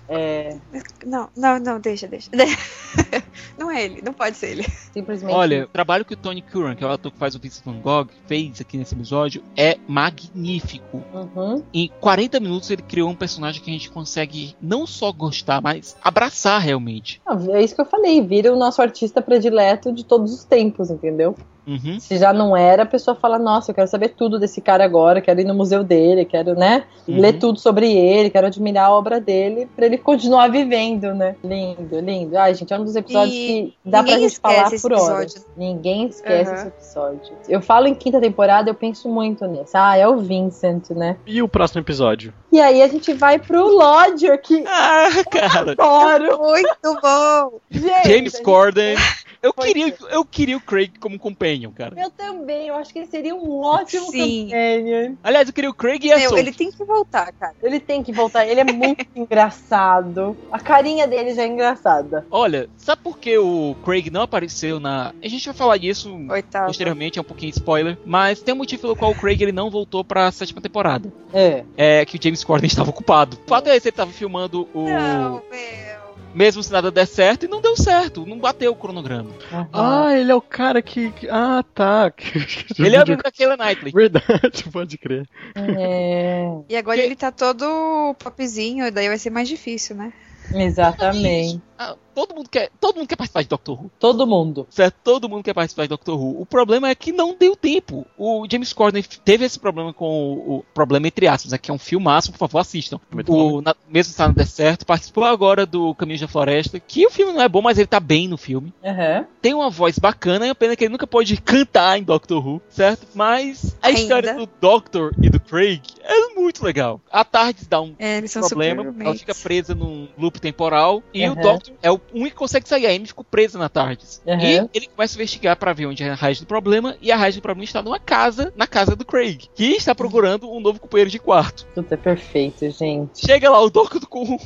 [0.09, 0.57] É.
[1.05, 2.31] Não, não, não, deixa, deixa.
[3.57, 4.63] não é ele, não pode ser ele.
[4.91, 5.31] Simplesmente.
[5.31, 7.63] Olha, o trabalho que o Tony Curran, que é o ator que faz o Vincent
[7.63, 11.03] Van Gogh, fez aqui nesse episódio é magnífico.
[11.13, 11.63] Uhum.
[11.71, 15.95] Em 40 minutos ele criou um personagem que a gente consegue não só gostar, mas
[16.01, 17.21] abraçar realmente.
[17.25, 20.89] Não, é isso que eu falei, vira o nosso artista predileto de todos os tempos,
[20.89, 21.35] entendeu?
[21.65, 21.99] Uhum.
[21.99, 25.21] Se já não era, a pessoa fala, nossa, eu quero saber tudo desse cara agora,
[25.21, 27.19] quero ir no museu dele, quero, né, uhum.
[27.19, 31.35] ler tudo sobre ele, quero admirar a obra dele, para ele continuar vivendo, né?
[31.43, 32.37] Lindo, lindo.
[32.37, 35.45] Ai, gente, é um dos episódios e que dá pra gente falar por horas.
[35.55, 36.55] Ninguém esquece uhum.
[36.55, 37.33] esse episódio.
[37.47, 39.71] Eu falo em quinta temporada, eu penso muito nisso.
[39.73, 41.17] Ah, é o Vincent, né?
[41.25, 42.33] E o próximo episódio?
[42.51, 44.63] E aí a gente vai pro Lodger, que.
[44.67, 45.71] Ah, cara!
[45.71, 46.37] Adoro!
[46.39, 47.59] Muito bom!
[47.71, 48.95] Gente, James Corden.
[49.43, 51.93] Eu queria, eu queria o Craig como companion, cara.
[52.01, 54.45] Eu também, eu acho que ele seria um ótimo Sim.
[54.45, 55.15] companion.
[55.21, 57.53] Aliás, eu queria o Craig e a Meu, Ele tem que voltar, cara.
[57.61, 60.37] Ele tem que voltar, ele é muito engraçado.
[60.49, 62.25] A carinha dele já é engraçada.
[62.31, 65.13] Olha, sabe por que o Craig não apareceu na.
[65.21, 66.67] A gente vai falar disso Oitava.
[66.67, 67.97] posteriormente, é um pouquinho spoiler.
[68.05, 71.11] Mas tem um motivo pelo qual o Craig ele não voltou pra sétima temporada.
[71.33, 71.65] É.
[71.75, 73.37] É que o James Corden estava ocupado.
[73.45, 74.87] O fato é esse, ele estava filmando o.
[74.87, 76.02] Não, meu
[76.33, 79.29] mesmo se nada der certo, e não deu certo, não bateu o cronograma.
[79.51, 79.67] Uhum.
[79.71, 81.13] Ah, ele é o cara que.
[81.29, 82.11] Ah, tá.
[82.79, 83.91] ele é o amigo daquela Knightley.
[83.91, 85.27] Verdade, pode crer.
[85.55, 86.47] É.
[86.69, 87.03] E agora que...
[87.03, 90.11] ele tá todo popzinho, daí vai ser mais difícil, né?
[90.53, 91.61] Exatamente.
[91.77, 93.91] Ah, todo mundo quer, todo mundo quer participar de Doctor Who.
[93.99, 94.67] Todo mundo.
[94.69, 94.95] Certo?
[95.03, 96.41] Todo mundo quer participar de Doctor Who.
[96.41, 98.05] O problema é que não deu tempo.
[98.17, 101.79] O James Corden teve esse problema com o, o problema entre aspas, aqui é um
[101.79, 102.99] filmaço, por favor, assistam.
[103.27, 107.09] O, na, mesmo se não der certo, participou agora do Caminho da Floresta, que o
[107.09, 108.73] filme não é bom, mas ele tá bem no filme.
[108.83, 109.25] Uhum.
[109.41, 112.61] Tem uma voz bacana, é a pena que ele nunca pode cantar em Doctor Who,
[112.69, 113.07] certo?
[113.13, 113.99] Mas a Ainda.
[113.99, 117.01] história do Doctor e do Craig é muito legal.
[117.11, 121.33] A tarde dá um é, problema, ela fica presa num loop temporal e uhum.
[121.33, 122.85] o Doctor é o único que consegue sair.
[122.85, 124.21] A Amy ficou presa na TARDIS.
[124.25, 124.39] Uhum.
[124.39, 126.95] E ele começa a investigar para ver onde é a raiz do problema.
[127.01, 130.51] E a raiz do problema está numa casa, na casa do Craig, que está procurando
[130.51, 131.65] um novo companheiro de quarto.
[131.73, 133.25] Tudo é perfeito, gente.
[133.25, 134.37] Chega lá o Doctor com um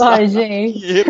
[0.00, 1.04] Ai, gente.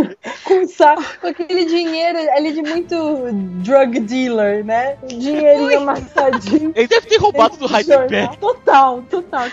[0.45, 4.97] com, saco, com aquele dinheiro ali de muito drug dealer, né?
[5.07, 6.73] Dinheirinho amassadinho.
[6.75, 8.37] Ele deve ter roubado do Heidelberg.
[8.39, 9.47] Total, total.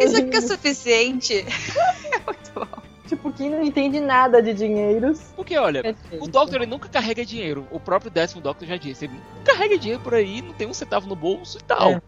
[0.00, 1.34] Isso aqui é suficiente.
[2.12, 2.87] é muito bom.
[3.08, 5.20] Tipo, quem não entende nada de dinheiros.
[5.34, 6.22] Porque, olha, Perfeito.
[6.22, 7.66] o Doctor ele nunca carrega dinheiro.
[7.70, 9.06] O próprio décimo Doctor já disse.
[9.06, 12.02] Ele carrega dinheiro por aí, não tem um centavo no bolso e tal.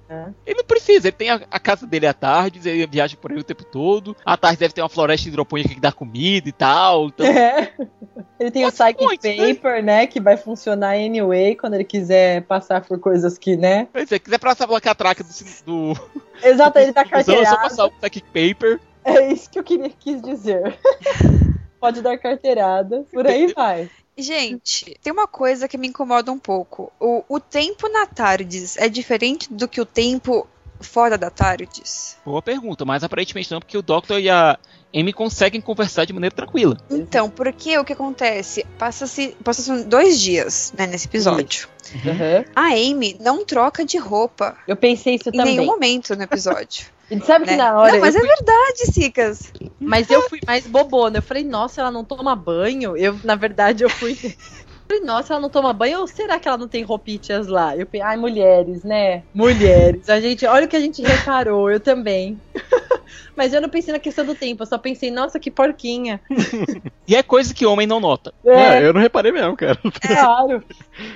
[0.45, 1.09] Ele não precisa.
[1.09, 4.15] Ele tem a, a, casa dele à tarde, ele viaja por aí o tempo todo.
[4.25, 7.07] À tarde deve ter uma floresta hidropônica que dá comida e tal.
[7.07, 7.27] Então...
[7.27, 7.73] É.
[8.39, 9.55] Ele tem o Psychic né?
[9.55, 10.01] Paper, né?
[10.01, 10.07] né?
[10.07, 13.87] Que vai funcionar anyway quando ele quiser passar por coisas que, né?
[13.93, 15.31] Pois é, quiser passar pela catraca do.
[15.67, 16.11] do...
[16.43, 17.47] Exato, ele tá carteirado.
[17.47, 18.81] É só passar o Psychic Paper.
[19.05, 20.79] É isso que eu queria, quis dizer.
[21.81, 23.89] Pode dar carteirada, por aí vai.
[24.17, 26.93] Gente, tem uma coisa que me incomoda um pouco.
[27.01, 30.47] O, o tempo na Tardes é diferente do que o tempo
[30.81, 32.17] fora da TARDIS?
[32.25, 34.59] Boa pergunta, mas aparentemente não, porque o Doctor e a
[34.95, 36.77] Amy conseguem conversar de maneira tranquila.
[36.91, 38.67] Então, porque o que acontece?
[38.79, 41.69] Passa-se passa dois dias né, nesse episódio.
[41.95, 42.45] Uhum.
[42.55, 44.57] A Amy não troca de roupa.
[44.67, 45.55] Eu pensei isso em também.
[45.55, 46.87] Em nenhum momento no episódio.
[47.11, 47.57] E sabe que né?
[47.57, 47.95] na hora.
[47.95, 48.29] Não, mas é fui...
[48.29, 49.53] verdade, Cicas.
[49.81, 51.19] Mas eu fui mais bobona.
[51.19, 52.97] Eu falei, nossa, ela não toma banho.
[52.97, 54.17] Eu, na verdade, eu fui.
[54.91, 57.77] falei, nossa, ela não toma banho ou será que ela não tem roupitas lá?
[57.77, 59.23] Eu pensei, ai, mulheres, né?
[59.33, 60.09] Mulheres.
[60.09, 62.41] A gente, olha o que a gente reparou, eu também.
[63.37, 66.21] Mas eu não pensei na questão do tempo, eu só pensei, nossa, que porquinha.
[67.07, 68.35] e é coisa que homem não nota.
[68.45, 69.79] É, é eu não reparei mesmo, cara.
[70.03, 70.63] É, claro.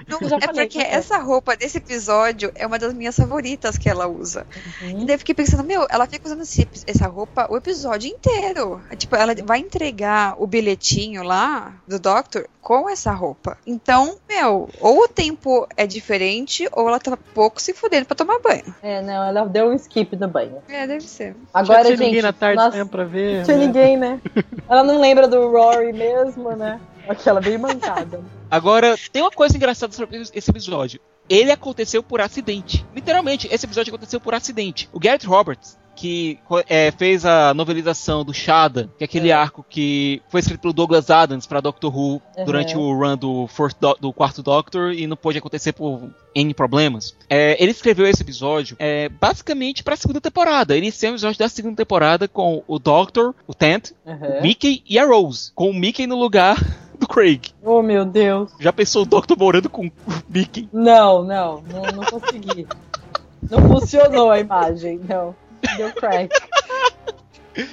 [0.09, 4.07] Não, é falei, porque essa roupa desse episódio é uma das minhas favoritas que ela
[4.07, 4.47] usa.
[4.81, 5.03] Uhum.
[5.03, 8.81] E daí eu fiquei pensando, meu, ela fica usando esse, essa roupa o episódio inteiro.
[8.97, 13.59] Tipo, ela vai entregar o bilhetinho lá do Doctor com essa roupa.
[13.67, 18.39] Então, meu, ou o tempo é diferente, ou ela tá pouco se fudendo pra tomar
[18.39, 18.75] banho.
[18.83, 20.63] É, não, ela deu um skip no banho.
[20.69, 21.35] É, deve ser.
[21.53, 22.07] Agora, tinha gente.
[22.07, 23.39] ninguém na tarde mesmo pra ver.
[23.39, 23.67] Não tinha né?
[23.67, 24.21] ninguém, né?
[24.69, 26.81] Ela não lembra do Rory mesmo, né?
[27.09, 28.23] Aquela bem mancada.
[28.51, 31.01] Agora, tem uma coisa engraçada sobre esse episódio.
[31.29, 32.85] Ele aconteceu por acidente.
[32.95, 34.89] Literalmente, esse episódio aconteceu por acidente.
[34.93, 39.33] O Garrett Roberts, que é, fez a novelização do Shada, que é aquele é.
[39.33, 42.45] arco que foi escrito pelo Douglas Adams para Doctor Who uhum.
[42.45, 43.49] durante o run do,
[43.81, 47.17] do, do, quarto Doctor e não pôde acontecer por N problemas.
[47.29, 50.75] É, ele escreveu esse episódio é, basicamente para a segunda temporada.
[50.75, 54.39] Ele iniciou o episódio da segunda temporada com o Doctor, o Tent, uhum.
[54.39, 56.57] o Mickey e a Rose, com o Mickey no lugar
[56.99, 57.53] do Craig.
[57.63, 58.53] Oh, meu Deus.
[58.59, 59.93] Já pensou o Doctor morando com o
[60.29, 60.69] Mickey?
[60.73, 62.67] Não, não, não, não consegui.
[63.51, 65.35] não funcionou a imagem, não.
[65.77, 66.31] Deu crack.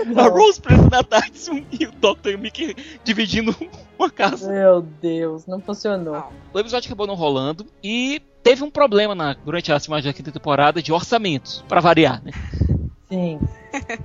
[0.06, 0.26] Não.
[0.26, 3.56] A Rose presa na tarde e o Doctor e o Mickey dividindo
[3.98, 4.52] uma casa.
[4.52, 6.32] Meu Deus, não funcionou.
[6.54, 10.32] O episódio acabou não rolando e teve um problema na, durante a filmagem da quinta
[10.32, 12.32] temporada de orçamentos, para variar, né?
[13.10, 13.40] Sim.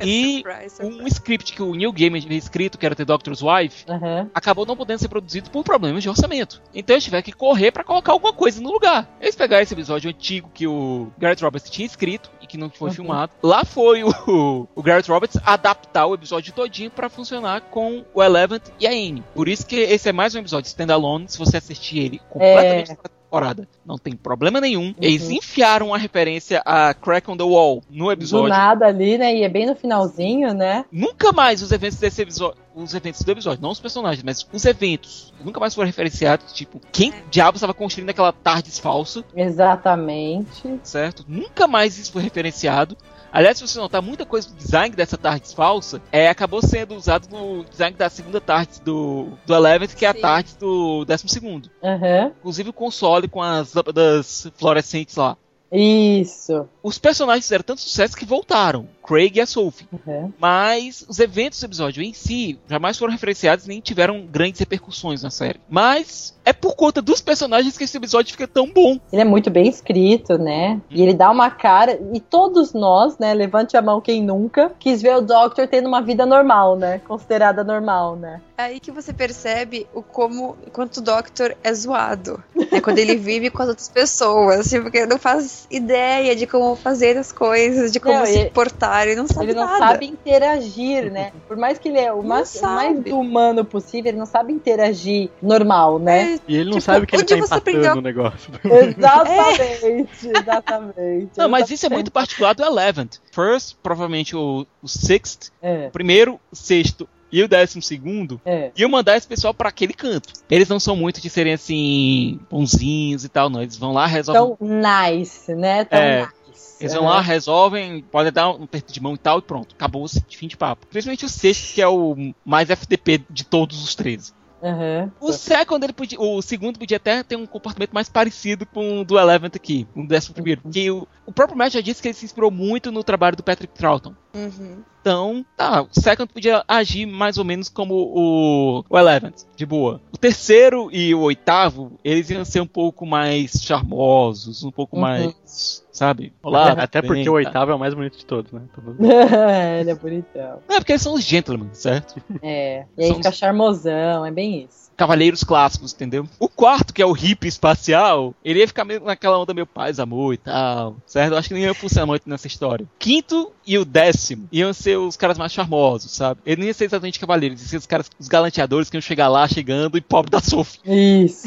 [0.00, 1.02] E surprise, surprise.
[1.02, 4.30] um script que o Neil Gaiman tinha escrito, que era The Doctor's Wife, uhum.
[4.34, 6.62] acabou não podendo ser produzido por problemas de orçamento.
[6.74, 9.08] Então eles tiveram que correr para colocar alguma coisa no lugar.
[9.20, 12.90] Eles pegaram esse episódio antigo que o Garrett Roberts tinha escrito e que não foi
[12.90, 12.94] uhum.
[12.94, 13.32] filmado.
[13.42, 18.60] Lá foi o, o Garrett Roberts adaptar o episódio todinho para funcionar com o Eleven
[18.78, 19.24] e a Anne.
[19.34, 22.96] Por isso que esse é mais um episódio standalone, se você assistir ele completamente é
[23.26, 23.68] temporada.
[23.86, 24.86] Não tem problema nenhum.
[24.86, 24.94] Uhum.
[25.00, 28.46] Eles enfiaram a referência a Crack on the Wall no episódio.
[28.46, 29.34] Do nada ali, né?
[29.34, 30.84] E é bem no finalzinho, né?
[30.90, 32.58] Nunca mais os eventos desse episódio.
[32.74, 36.52] Os eventos do episódio, não os personagens, mas os eventos nunca mais foram referenciados.
[36.52, 39.24] Tipo, quem diabo estava construindo aquela TARDIS falsa?
[39.34, 40.78] Exatamente.
[40.82, 41.24] Certo?
[41.26, 42.94] Nunca mais isso foi referenciado.
[43.36, 47.28] Aliás, se você notar, muita coisa do design dessa TARDIS falsa é, acabou sendo usado
[47.30, 50.14] no design da segunda TARDIS do, do Eleven, que é a.
[50.14, 51.70] TARDIS do 12 segundo.
[51.82, 52.26] Uhum.
[52.38, 55.36] Inclusive o console com as lâmpadas fluorescentes lá.
[55.76, 56.68] Isso.
[56.82, 58.88] Os personagens fizeram tanto sucesso que voltaram.
[59.06, 59.86] Craig e a Sophie.
[59.92, 60.32] Uhum.
[60.38, 65.30] Mas os eventos do episódio em si jamais foram referenciados nem tiveram grandes repercussões na
[65.30, 65.60] série.
[65.68, 68.98] Mas é por conta dos personagens que esse episódio fica tão bom.
[69.12, 70.80] Ele é muito bem escrito, né?
[70.90, 72.00] E ele dá uma cara.
[72.12, 73.32] E todos nós, né?
[73.32, 76.98] Levante a mão quem nunca, quis ver o Doctor tendo uma vida normal, né?
[77.00, 78.40] Considerada normal, né?
[78.58, 82.42] É aí que você percebe o como quanto o Doctor é zoado.
[82.72, 84.68] É quando ele vive com as outras pessoas.
[84.68, 88.50] Tipo, porque não faz ideia de como fazer as coisas, de como Não, se ele-
[88.50, 89.06] portar.
[89.06, 89.78] Ele não sabe ele não nada.
[89.78, 91.32] sabe interagir, né?
[91.48, 95.98] Por mais que ele é o mais, mais humano possível, ele não sabe interagir normal,
[95.98, 96.38] né?
[96.46, 98.50] E ele não Tipo, sabe que ele tá você empatando aprendeu- o negócio.
[98.64, 101.30] Exatamente, exatamente.
[101.36, 103.08] Não, mas isso é muito particular do Eleven.
[103.32, 108.70] First, provavelmente o, o Sixth, É, o primeiro, o sexto e o décimo segundo é.
[108.76, 110.32] iam mandar esse pessoal pra aquele canto.
[110.50, 113.62] Eles não são muito de serem assim, bonzinhos e tal, não.
[113.62, 114.56] Eles vão lá, resolvem.
[114.56, 115.84] Tão nice, né?
[115.84, 116.20] Tão É.
[116.20, 116.36] nice.
[116.78, 119.74] Eles vão lá, resolvem, podem dar um aperto de mão e tal, e pronto.
[119.74, 120.86] Acabou de fim de papo.
[120.86, 124.32] Principalmente o sexto, que é o mais FDP de todos os 13.
[124.62, 125.12] Aham.
[125.20, 129.04] O second, ele podia, o segundo podia até ter um comportamento mais parecido com o
[129.04, 130.62] do Eleven aqui, o décimo primeiro.
[130.62, 133.42] Porque o, o próprio Matt já disse que ele se inspirou muito no trabalho do
[133.42, 134.14] Patrick Troughton.
[134.36, 134.82] Uhum.
[135.00, 140.00] Então, tá, o second podia agir mais ou menos como o, o Eleven, de boa.
[140.12, 145.02] O terceiro e o oitavo, eles iam ser um pouco mais charmosos, um pouco Uhum.
[145.02, 146.32] mais, sabe?
[146.42, 147.36] Olá, Até tudo porque bem, o tá?
[147.36, 148.62] oitavo é o mais bonito de todos, né?
[148.74, 148.96] Todo-
[149.80, 150.58] ele é bonitão.
[150.68, 152.20] É, porque eles são os gentlemen, certo?
[152.42, 152.84] É.
[152.98, 154.85] E aí São fica os- charmosão, é bem isso.
[154.96, 156.28] Cavaleiros clássicos, entendeu?
[156.38, 160.00] O quarto, que é o hippie espacial, ele ia ficar meio naquela onda meu paz,
[160.00, 161.32] amor e tal, certo?
[161.32, 162.86] Eu acho que nem ia funcionar muito nessa história.
[162.98, 166.40] Quinto e o décimo iam ser os caras mais charmosos, sabe?
[166.46, 169.28] Ele não ia ser exatamente cavaleiros, ia ser os caras, os galanteadores que iam chegar
[169.28, 170.80] lá chegando e pobre da Sophie.
[170.84, 171.46] Isso.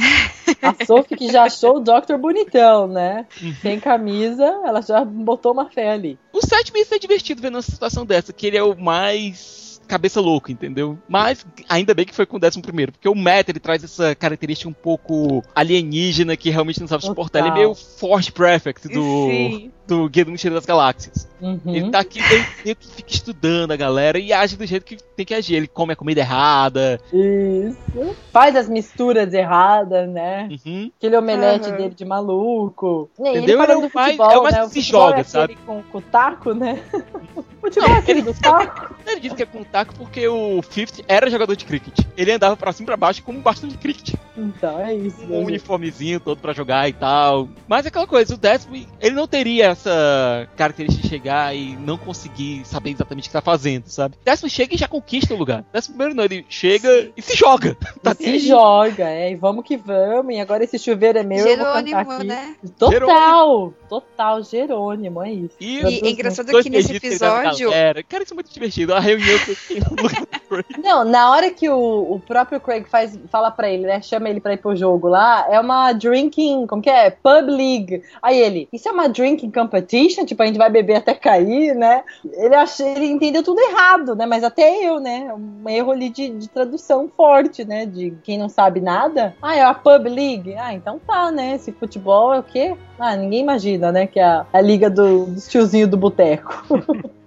[0.61, 2.17] A Sophie que já achou o Dr.
[2.19, 3.25] bonitão, né?
[3.61, 6.17] Sem camisa, ela já botou uma fé ali.
[6.33, 10.21] O sétimo ia ser divertido vendo uma situação dessa, que ele é o mais cabeça
[10.21, 10.97] louca, entendeu?
[11.07, 14.15] Mas ainda bem que foi com o décimo primeiro, porque o Matt ele traz essa
[14.15, 17.11] característica um pouco alienígena que realmente não sabe Total.
[17.11, 17.39] suportar.
[17.39, 21.27] Ele é meio Force Prefect do, do Guia do Mochileiro das Galáxias.
[21.41, 21.59] Uhum.
[21.65, 22.19] Ele tá aqui,
[22.65, 25.55] ele que fica estudando a galera e age do jeito que tem que agir.
[25.55, 26.99] Ele come a comida errada.
[27.11, 28.15] Isso.
[28.31, 30.49] Faz as misturas erradas, né?
[30.65, 30.91] Uhum.
[30.97, 31.77] Aquele omelete Uhum.
[31.77, 33.09] dele de maluco.
[33.19, 33.57] Ele Entendeu?
[33.57, 34.61] falando Ele do faz- futebol, é o mais né?
[34.61, 35.55] que O se futebol joga, é sabe?
[35.65, 36.79] Com, com o taco, né?
[37.33, 38.95] O futebol é aquele do taco.
[39.07, 42.05] Ele disse que é com taco porque o Fifth era jogador de cricket.
[42.15, 44.13] Ele andava pra cima e pra baixo com um bastão de cricket.
[44.37, 45.23] Então, é isso.
[45.23, 47.49] um né, uniformezinho todo pra jogar e tal.
[47.67, 51.97] Mas é aquela coisa, o décimo, ele não teria essa característica de chegar e não
[51.97, 54.15] conseguir saber exatamente o que tá fazendo, sabe?
[54.23, 55.63] Décimo chega e já conquista o lugar.
[55.73, 57.77] Décimo primeiro não, ele chega e se joga.
[58.01, 58.39] Tá Se aí.
[58.39, 61.83] joga, é, e vamos que vamos, e agora esse chuveiro é meu, eu vou cantar
[61.85, 62.27] Jerônimo, aqui.
[62.27, 62.55] né?
[62.77, 65.55] Total, total, Jerônimo, é isso.
[65.59, 67.69] E, E é engraçado que nesse episódio.
[67.69, 68.03] galera.
[68.03, 68.93] Cara, isso é muito divertido.
[68.93, 69.37] A reunião
[70.49, 70.65] Craig.
[70.83, 74.01] Não, na hora que o, o próprio Craig faz, fala pra ele, né?
[74.01, 77.09] Chama ele pra ir pro jogo lá, é uma drinking, como que é?
[77.11, 78.01] Pub league.
[78.21, 80.25] Aí ele, isso é uma drinking competition?
[80.25, 82.03] Tipo, a gente vai beber até cair, né?
[82.33, 84.25] Ele, ach, ele entendeu tudo errado, né?
[84.25, 85.31] Mas até eu, né?
[85.33, 87.85] Um erro ali de, de tradução forte, né?
[87.85, 89.35] De quem não sabe nada.
[89.41, 90.55] Ah, é a pub league?
[90.55, 91.55] Ah, então tá, né?
[91.55, 92.75] Esse futebol é o quê?
[92.97, 94.07] Ah, ninguém imagina, né?
[94.07, 96.63] Que é a, a liga do, dos tiozinhos do boteco.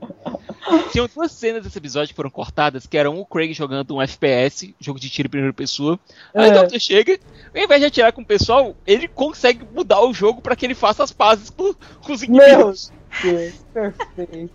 [0.92, 4.74] Tinham duas cenas desse episódio que foram cortadas, que eram o Craig jogando um FPS,
[4.80, 5.98] jogo de tiro em primeira pessoa.
[6.34, 6.60] Aí o É.
[6.60, 7.18] Doctor chega,
[7.54, 10.74] ao invés de atirar com o pessoal, ele consegue mudar o jogo pra que ele
[10.74, 12.92] faça as pazes com, com os Meu inimigos.
[13.22, 14.54] Deus, perfeito.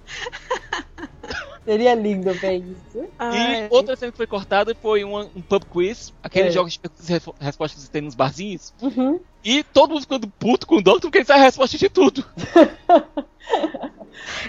[1.66, 2.98] Seria lindo ver isso.
[3.00, 6.54] E Ai, outra cena que foi cortada foi uma- um pub quiz, aqueles É.
[6.54, 8.74] jogos de perguntas e respostas que você tem nos barzinhos.
[8.82, 9.20] Uhum.
[9.44, 12.26] E todo mundo ficando puto com o Doctor porque ele sabe a resposta de tudo.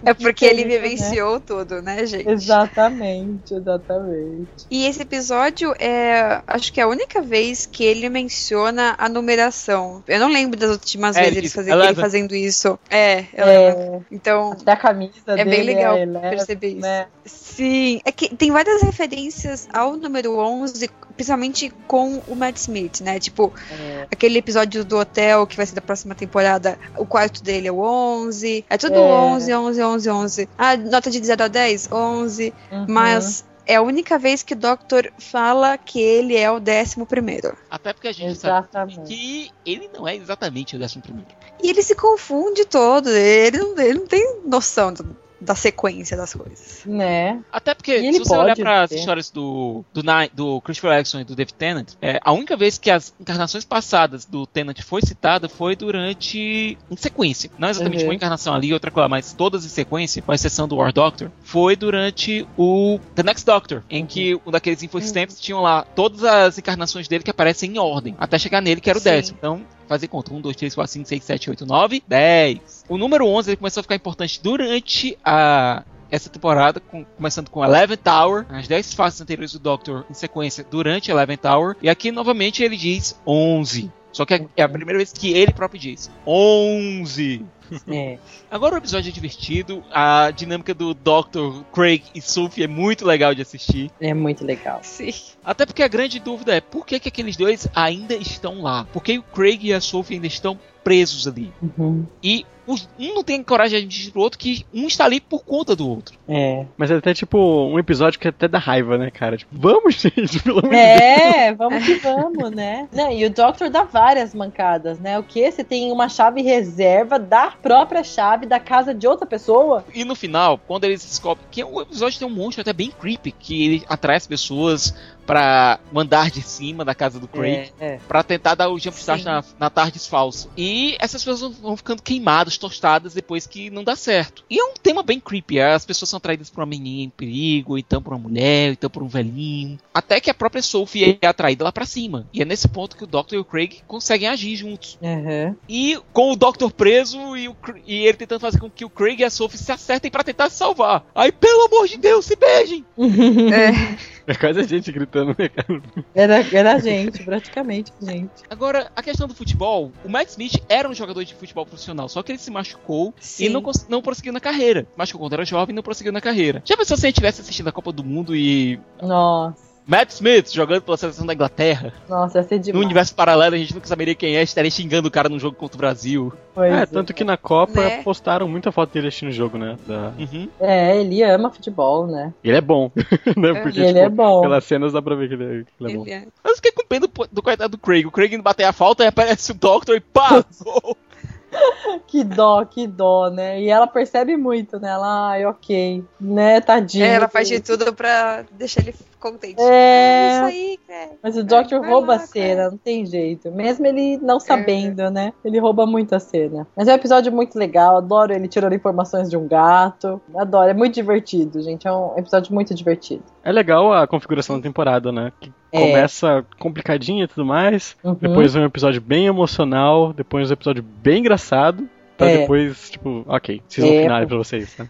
[0.04, 0.78] É porque ele né?
[0.78, 2.28] vivenciou tudo, né, gente?
[2.28, 4.66] Exatamente, exatamente.
[4.70, 10.02] E esse episódio é, acho que é a única vez que ele menciona a numeração.
[10.06, 12.78] Eu não lembro das últimas É, vezes ele fazendo, ele fazendo isso.
[12.90, 13.80] É, eu lembro.
[13.80, 16.80] É, Então, até a camisa é dele bem legal é perceber isso.
[16.80, 17.06] né?
[17.24, 23.18] Sim, é que tem várias referências ao número 11, principalmente com o Matt Smith, né?
[23.18, 24.06] Tipo, É.
[24.10, 27.80] aquele episódio do hotel que vai ser da próxima temporada, o quarto dele é o
[27.80, 28.64] 11.
[28.70, 28.98] É tudo É.
[28.98, 30.48] 11, 11, 11, 11.
[30.56, 32.54] A nota de 0 a 10, 11.
[32.70, 32.86] Uhum.
[32.88, 37.54] Mas é a única vez que o Doctor fala que ele é o décimo primeiro.
[37.68, 39.02] Até porque a gente sabe Exatamente.
[39.08, 41.28] que ele não é exatamente o décimo primeiro.
[41.62, 43.08] E ele se confunde todo.
[43.10, 46.82] Ele não, ele não tem noção do- da sequência das coisas.
[46.84, 47.40] Né?
[47.52, 51.24] Até porque, E se você olhar para as histórias do, do, do Christopher Eccleston e
[51.24, 55.48] do David Tennant, é, a única vez que as encarnações passadas do Tennant foi citada
[55.48, 56.76] foi durante.
[56.90, 57.50] em sequência.
[57.58, 58.08] Não exatamente Uhum.
[58.10, 61.76] uma encarnação ali, outra coisa, mas todas em sequência, com exceção do War Doctor, foi
[61.76, 67.08] durante o The Next Doctor, em que um daqueles infostamps tinham lá todas as encarnações
[67.08, 69.10] dele que aparecem em ordem, até chegar nele, que era o Sim.
[69.10, 69.38] décimo.
[69.38, 70.32] Então, fazer conta.
[70.32, 72.84] 1, 2, 3, 4, 5, 6, 7, 8, 9, 10.
[72.88, 77.62] O número 11 ele começou a ficar importante durante a essa temporada, com- começando com
[77.64, 82.10] Eleven Tower, as 10 fases anteriores do Doctor em sequência durante Eleven Tower, e aqui
[82.10, 83.90] novamente ele diz 11.
[84.10, 87.44] Só que é- é a primeira vez que ele próprio diz 11.
[87.88, 88.18] É.
[88.50, 91.62] Agora o episódio é divertido, a dinâmica do Dr.
[91.72, 93.90] Craig e Sophie é muito legal de assistir.
[94.00, 94.80] É muito legal.
[94.82, 95.12] Sim.
[95.44, 98.84] Até porque a grande dúvida é por que, que aqueles dois ainda estão lá?
[98.92, 101.52] Por que o Craig e a Sophie ainda estão presos ali?
[101.62, 102.06] Uhum.
[102.22, 105.44] E os- um não tem coragem de dizer pro outro que um está ali por
[105.44, 106.16] conta do outro.
[106.28, 106.64] É.
[106.76, 109.36] Mas é até tipo um episódio que até dá raiva, né, cara?
[109.36, 110.90] Tipo, vamos, gente, pelo amor de Deus.
[111.00, 112.88] É, vamos que vamos, né?
[112.92, 115.18] Não, e o Doctor dá várias mancadas, né?
[115.18, 115.50] O que?
[115.50, 119.84] Você tem uma chave reserva da própria chave da casa de outra pessoa?
[119.94, 123.32] E no final, quando eles descobrem que o episódio tem um monstro até bem creepy,
[123.32, 124.94] que ele atrai as pessoas
[125.26, 127.70] pra o andar de cima da casa do Craig.
[127.78, 128.00] É, é.
[128.08, 130.48] Pra tentar dar o jumpstart na, na tardes falso.
[130.56, 134.44] E essas pessoas vão- vão ficando queimadas, tostadas depois que não dá certo.
[134.50, 135.60] E é um tema bem creepy.
[135.60, 138.72] As pessoas são atraídas por uma menina em perigo, ou então por uma mulher, ou
[138.72, 139.78] então por um velhinho.
[139.92, 142.26] Até que a própria Sophie é atraída lá pra cima.
[142.32, 144.98] E é nesse ponto que o Doctor e o Craig conseguem agir juntos.
[145.00, 145.54] Uhum.
[145.68, 149.20] E com o Doctor preso e, o e ele tentando fazer com que o Craig
[149.20, 151.04] e a Sophie se acertem pra tentar se salvar.
[151.14, 152.84] Aí, pelo amor de Deus, se beijem!
[153.48, 154.18] É.
[154.28, 155.82] É quase a gente gritando, né, cara?
[156.14, 158.30] Era, era a gente, praticamente a gente.
[158.50, 162.22] Agora, a questão do futebol, o Matt Smith era um jogador de futebol profissional, só
[162.22, 163.44] que ele se machucou Sim.
[163.46, 164.86] e não, não prosseguiu na carreira.
[164.96, 166.62] Machucou quando era jovem e não prosseguiu na carreira.
[166.64, 170.52] Já pensou se a gente tivesse assistindo a Copa do Mundo e Nossa, Matt Smith
[170.52, 171.94] jogando pela seleção da Inglaterra?
[172.08, 172.84] nossa, ia ser No demais.
[172.84, 175.76] universo paralelo a gente nunca saberia quem é, estaria xingando o cara num jogo contra
[175.76, 176.30] o Brasil.
[176.54, 178.02] Pois É, tanto que na Copa Né?
[178.02, 179.76] postaram muita foto dele assistindo o jogo, né?
[179.86, 180.12] Da...
[180.18, 180.46] Uhum.
[180.60, 182.34] É, ele ama futebol, né?
[182.44, 182.90] Ele é bom,
[183.34, 183.54] né?
[183.62, 184.42] Porque, ele tipo, é bom.
[184.42, 186.02] pelas cenas dá pra ver que ele é, que ele é bom.
[186.02, 186.26] Ele é.
[186.44, 188.04] Mas eu fiquei com pena do, do coitado do Craig.
[188.06, 190.44] O Craig bater a falta e aparece o Doctor e pá!
[192.06, 193.60] Que dó, que dó, né?
[193.60, 194.90] E ela percebe muito, né?
[194.90, 197.04] Ela, ai, ok, né, tadinho.
[197.04, 199.60] É, ela faz de tudo pra deixar ele contente.
[199.60, 200.30] É.
[200.32, 201.10] Isso aí, cara.
[201.22, 203.50] Mas o Doctor vai rouba lá, a cena, não tem jeito.
[203.50, 205.32] Mesmo ele não sabendo, né?
[205.44, 206.66] Ele rouba muito a cena.
[206.76, 210.20] Mas é um episódio muito legal, adoro ele tirando informações de um gato.
[210.36, 211.86] Adoro, é muito divertido, gente.
[211.86, 213.22] É um episódio muito divertido.
[213.44, 215.32] É legal a configuração da temporada, né?
[215.40, 215.80] Que É.
[215.80, 218.14] começa complicadinha e tudo mais, Uhum.
[218.14, 221.88] depois vem um episódio bem emocional, depois um episódio bem engraçado,
[222.18, 222.38] pra É.
[222.38, 224.28] depois, tipo, ok, season É, finale pô.
[224.30, 224.88] pra vocês, né?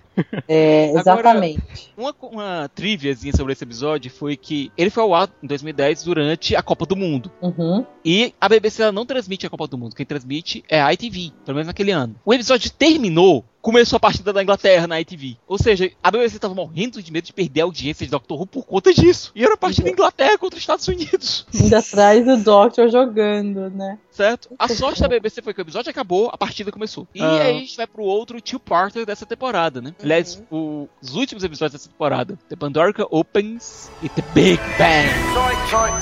[0.49, 1.93] É, Agora- exatamente.
[1.97, 6.57] Uma, uma triviazinha sobre esse episódio foi que ele foi ao ar em 2010 durante
[6.57, 7.31] a Copa do Mundo.
[7.41, 7.85] Uhum.
[8.05, 9.95] E a BBC ela não transmite a Copa do Mundo.
[9.95, 12.17] Quem transmite é a ITV, pelo menos naquele ano.
[12.25, 15.37] O episódio terminou, começou a partida da Inglaterra na ITV.
[15.47, 18.47] Ou seja, a BBC tava morrendo de medo de perder a audiência de Doctor Who
[18.47, 19.31] por conta disso.
[19.35, 21.47] E era a partida da Inglaterra contra os Estados Unidos.
[21.55, 23.99] Ainda atrás do Doctor jogando, né?
[24.11, 24.49] Certo?
[24.59, 27.07] A sorte da BBC foi que o episódio acabou, a partida começou.
[27.15, 27.43] E Ah.
[27.43, 29.95] aí a gente vai pro outro two-parter dessa temporada, né?
[30.03, 32.39] Aliás, o- os últimos episódios dessa temporada.
[32.49, 35.09] The Pandorica Opens e The Big Bang.
[35.35, 35.93] Sorry, sorry.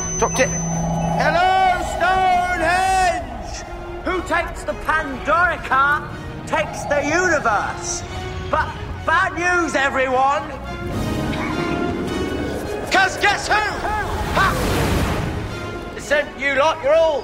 [1.19, 3.65] Hello, Stonehenge!
[4.07, 6.09] Who takes the Pandorica
[6.47, 8.03] takes the universe.
[8.51, 8.73] But
[9.05, 10.49] bad news, everyone!
[12.93, 13.55] Cause guess who?
[13.55, 14.53] Ha!
[15.95, 17.23] Listen, you lot, you're all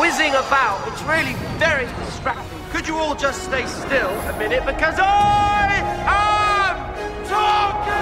[0.00, 0.88] whizzing about.
[0.88, 2.58] It's really very distracting.
[2.70, 4.66] Could you all just stay still a minute?
[4.66, 5.76] Because I
[6.08, 6.76] am
[7.28, 7.94] talking!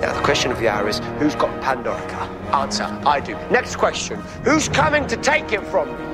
[0.00, 2.37] Now, the question of the hour is who's got Pandorica?
[2.52, 3.34] Answer I do.
[3.50, 6.04] Next question who's coming to take it from me?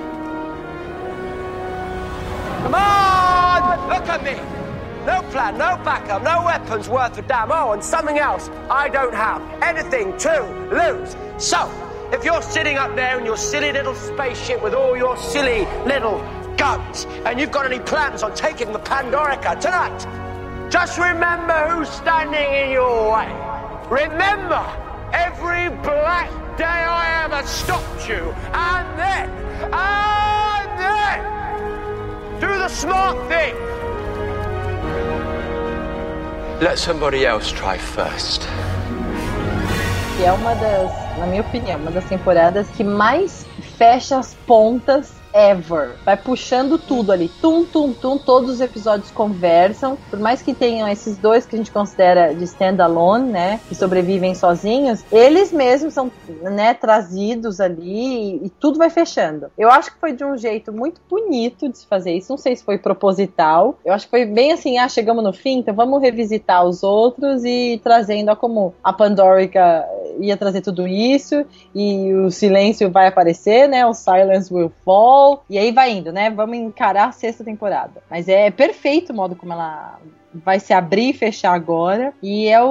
[2.63, 3.89] Come on!
[3.89, 4.65] Look at me!
[5.07, 7.53] No plan, no backup, no weapons worth a damn.
[7.53, 9.43] Oh, and something else I don't have.
[9.63, 11.15] Anything to lose.
[11.37, 11.71] So,
[12.11, 16.19] if you're sitting up there in your silly little spaceship with all your silly little
[16.57, 22.53] guns, and you've got any plans on taking the Pandorica tonight, just remember who's standing
[22.55, 23.29] in your way.
[23.91, 24.84] Remember
[25.15, 29.31] every black day I ever stopped you, and then,
[29.73, 31.21] and then,
[32.41, 33.55] do the smart thing.
[36.61, 38.43] Let somebody else try first.
[40.17, 43.47] Que é uma das, na minha opinião, uma das temporadas que mais
[43.77, 45.97] fecha as pontas ever.
[46.05, 47.29] Vai puxando tudo ali.
[47.41, 48.17] Tum, tum, tum.
[48.17, 49.99] Todos os episódios conversam.
[50.09, 53.61] Por mais que tenham esses dois que a gente considera de standalone, né?
[53.69, 55.05] Que sobrevivem sozinhos.
[55.11, 56.11] Eles mesmos são,
[56.43, 56.73] né?
[56.75, 59.51] Trazidos ali e, e tudo vai fechando.
[59.59, 62.31] Eu acho que foi de um jeito muito bonito de se fazer isso.
[62.31, 63.79] Não sei se foi proposital.
[63.85, 67.45] Eu acho que foi bem assim, ah, chegamos no fim, então vamos revisitar os outros
[67.45, 69.85] e trazendo ó, como a Pandorica
[70.21, 71.45] ia trazer tudo isso
[71.75, 73.85] e o silêncio vai aparecer, né?
[73.87, 75.45] O silence will fall.
[75.49, 76.31] E aí vai indo, né?
[76.31, 78.03] Vamos encarar a sexta temporada.
[78.11, 79.99] Mas é perfeito o modo como ela
[80.45, 82.13] vai se abrir e fechar agora.
[82.23, 82.67] E é o-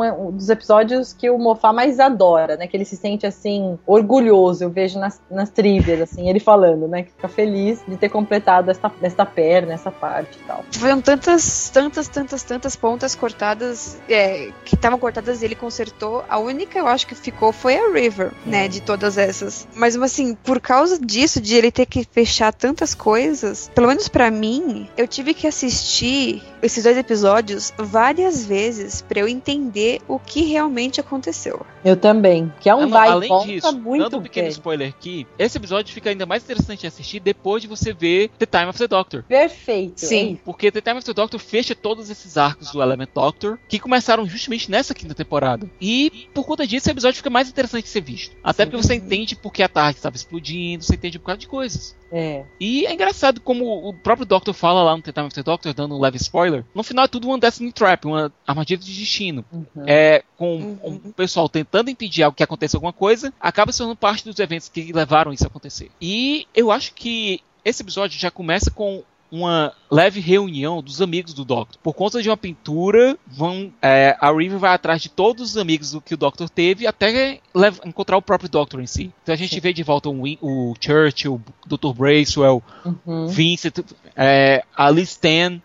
[0.00, 2.66] um, um dos episódios que o Mofá mais adora, né?
[2.66, 4.64] Que ele se sente assim, orgulhoso.
[4.64, 7.02] Eu vejo nas, nas trivias, assim, ele falando, né?
[7.04, 10.64] Que fica feliz de ter completado esta, esta perna, essa parte e tal.
[10.72, 16.24] Foram tantas, tantas, tantas, tantas pontas cortadas é, que estavam cortadas e ele consertou.
[16.28, 18.68] A única, eu acho que ficou foi a River, né?
[18.68, 19.66] De todas essas.
[19.74, 24.30] Mas assim, por causa disso, de ele ter que fechar tantas coisas, pelo menos pra
[24.30, 30.42] mim, eu tive que assistir esses dois episódios várias vezes pra eu entender o que
[30.42, 31.64] realmente aconteceu.
[31.84, 32.52] Eu também.
[32.60, 34.52] Que é um não, vai e além volta disso, muito dando um pequeno bem.
[34.52, 38.46] spoiler aqui, esse episódio fica ainda mais interessante de assistir depois de você ver The
[38.46, 39.22] Time of the Doctor.
[39.22, 40.00] Perfeito.
[40.00, 40.38] Sim.
[40.44, 44.26] Porque The Time of the Doctor fecha todos esses arcos do Element Doctor, que começaram
[44.26, 45.70] justamente nessa quinta temporada.
[45.80, 48.36] E por conta disso, o episódio fica mais interessante de ser visto.
[48.42, 48.70] Até Sim.
[48.70, 51.96] porque você entende porque a tarde estava explodindo, você entende um bocado de coisas.
[52.10, 52.44] É.
[52.58, 55.94] E é engraçado como o próprio Doctor fala lá no Time of the Doctor, dando
[55.96, 56.64] um leve spoiler.
[56.74, 59.44] No final é tudo uma Destiny Trap, uma armadilha de destino.
[59.52, 59.66] Uhum.
[59.86, 61.00] É, com Uhum.
[61.04, 64.92] o pessoal tentando impedir algo que aconteça alguma coisa, acaba sendo parte dos eventos que
[64.92, 65.90] levaram isso a acontecer.
[66.00, 71.44] E eu acho que esse episódio já começa com uma leve reunião dos amigos do
[71.44, 71.78] Doctor.
[71.82, 75.92] Por conta de uma pintura, vão é, a River vai atrás de todos os amigos
[75.92, 77.40] do que o Doctor teve até
[77.84, 79.12] encontrar o próprio Doctor em si.
[79.22, 79.60] Então a gente Sim.
[79.60, 81.92] vê de volta o, o Churchill, o Dr.
[81.94, 83.28] Bracewell, uhum.
[83.28, 83.78] Vincent,
[84.16, 85.18] é, a Liz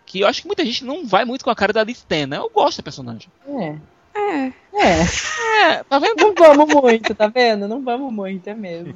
[0.04, 2.36] que eu acho que muita gente não vai muito com a cara da Liz né?
[2.36, 3.28] Eu gosto da personagem.
[3.46, 3.76] É.
[4.14, 4.52] É.
[4.76, 5.00] É.
[5.70, 6.20] é tá vendo?
[6.20, 7.68] Não vamos muito, tá vendo?
[7.68, 8.94] Não vamos muito, é mesmo.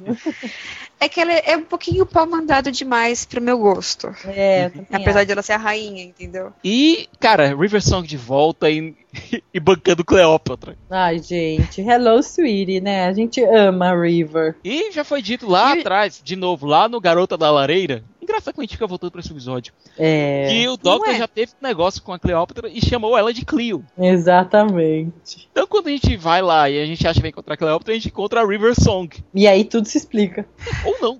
[0.99, 4.13] É que ela é um pouquinho pau mandado demais pro meu gosto.
[4.25, 6.51] É, Apesar de ela ser a rainha, entendeu?
[6.61, 8.93] E, cara, River Song de volta e,
[9.53, 10.77] e bancando Cleópatra.
[10.89, 11.81] Ai, gente.
[11.81, 13.05] Hello, sweetie, né?
[13.05, 14.57] A gente ama a River.
[14.63, 15.79] E já foi dito lá e...
[15.79, 19.21] atrás, de novo, lá no Garota da Lareira, engraçado que a gente fica voltando pra
[19.21, 19.73] esse episódio.
[19.97, 20.47] É.
[20.49, 21.17] Que o Doctor é.
[21.17, 23.83] já teve um negócio com a Cleópatra e chamou ela de Cleo.
[23.97, 25.49] Exatamente.
[25.51, 27.93] Então quando a gente vai lá e a gente acha que vai encontrar a Cleópatra,
[27.93, 29.09] a gente encontra a River Song.
[29.33, 30.47] E aí tudo se explica.
[30.85, 31.19] Ou não.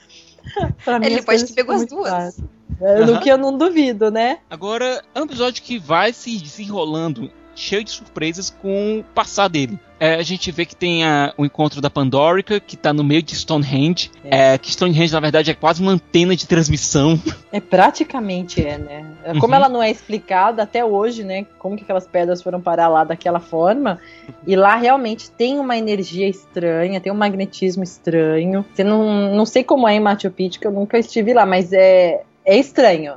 [1.04, 2.40] Ele pode ter pegou as duas.
[2.80, 4.40] É, no que eu não duvido, né?
[4.50, 9.80] Agora, é um episódio que vai se desenrolando cheio de surpresas com o passar dele.
[9.98, 13.24] É, a gente vê que tem a, o encontro da Pandorica, que está no meio
[13.24, 14.12] de Stonehenge.
[14.26, 14.54] É.
[14.54, 17.20] É, que Stonehenge, na verdade, é quase uma antena de transmissão.
[17.52, 19.06] É, praticamente é, né?
[19.24, 19.54] É, como uhum.
[19.54, 21.46] ela não é explicada até hoje, né?
[21.58, 23.98] Como que aquelas pedras foram parar lá daquela forma.
[24.46, 28.66] E lá realmente tem uma energia estranha, tem um magnetismo estranho.
[28.74, 31.72] Você não, não sei como é em Machu Picchu, que eu nunca estive lá, mas
[31.72, 33.14] é, é estranho.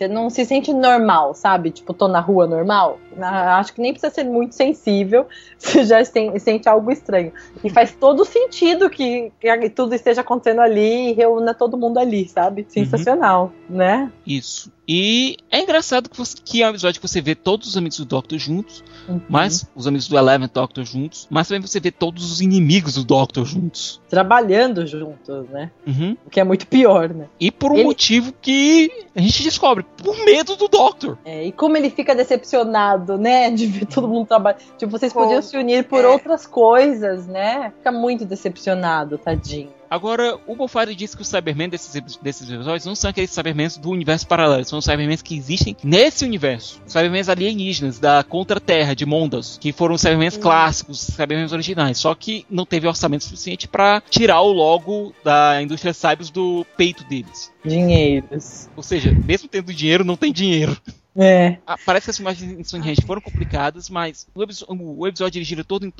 [0.00, 1.70] Você não se sente normal, sabe?
[1.70, 2.98] Tipo, tô na rua normal.
[3.18, 5.26] Acho que nem precisa ser muito sensível,
[5.58, 7.32] você já sente algo estranho.
[7.62, 12.28] E faz todo sentido que, que tudo esteja acontecendo ali e reúna todo mundo ali,
[12.28, 12.66] sabe?
[12.68, 13.76] Sensacional, uhum.
[13.76, 14.12] né?
[14.26, 14.70] Isso.
[14.92, 17.96] E é engraçado que, você, que é um episódio que você vê todos os amigos
[17.98, 19.20] do Doctor juntos, uhum.
[19.28, 23.04] mas os amigos do Eleven Doctor juntos, mas também você vê todos os inimigos do
[23.04, 24.00] Doctor juntos.
[24.08, 25.70] Trabalhando juntos, né?
[25.86, 26.16] Uhum.
[26.26, 27.28] O que é muito pior, né?
[27.38, 27.84] E por um ele...
[27.84, 31.16] motivo que a gente descobre, por medo do Doctor.
[31.24, 33.50] É, e como ele fica decepcionado, né?
[33.60, 34.58] De ver todo mundo trabalhar.
[34.78, 36.08] Tipo, vocês podiam se unir por é.
[36.08, 37.72] outras coisas, né?
[37.78, 39.80] Fica muito decepcionado, tadinho.
[39.90, 43.90] Agora, o Bofari disse que os Cybermen desses, desses episódios não são aqueles Cybermen do
[43.90, 46.80] universo paralelo, são os Cybermen que existem nesse universo.
[46.86, 50.38] Os Cybermen alienígenas da Contra-Terra, de Mondas, que foram os Cybermen uhum.
[50.38, 55.60] clássicos, os Cybermen originais, só que não teve orçamento suficiente para tirar o logo da
[55.60, 57.50] indústria Cybers do peito deles.
[57.64, 58.68] Dinheiros.
[58.76, 60.76] Ou seja, mesmo tendo dinheiro, não tem dinheiro.
[61.16, 61.58] É.
[61.66, 65.64] Ah, parece que as imagens em Stonehenge foram complicadas, mas o, episódio, o episódio gira
[65.64, 65.92] todo em,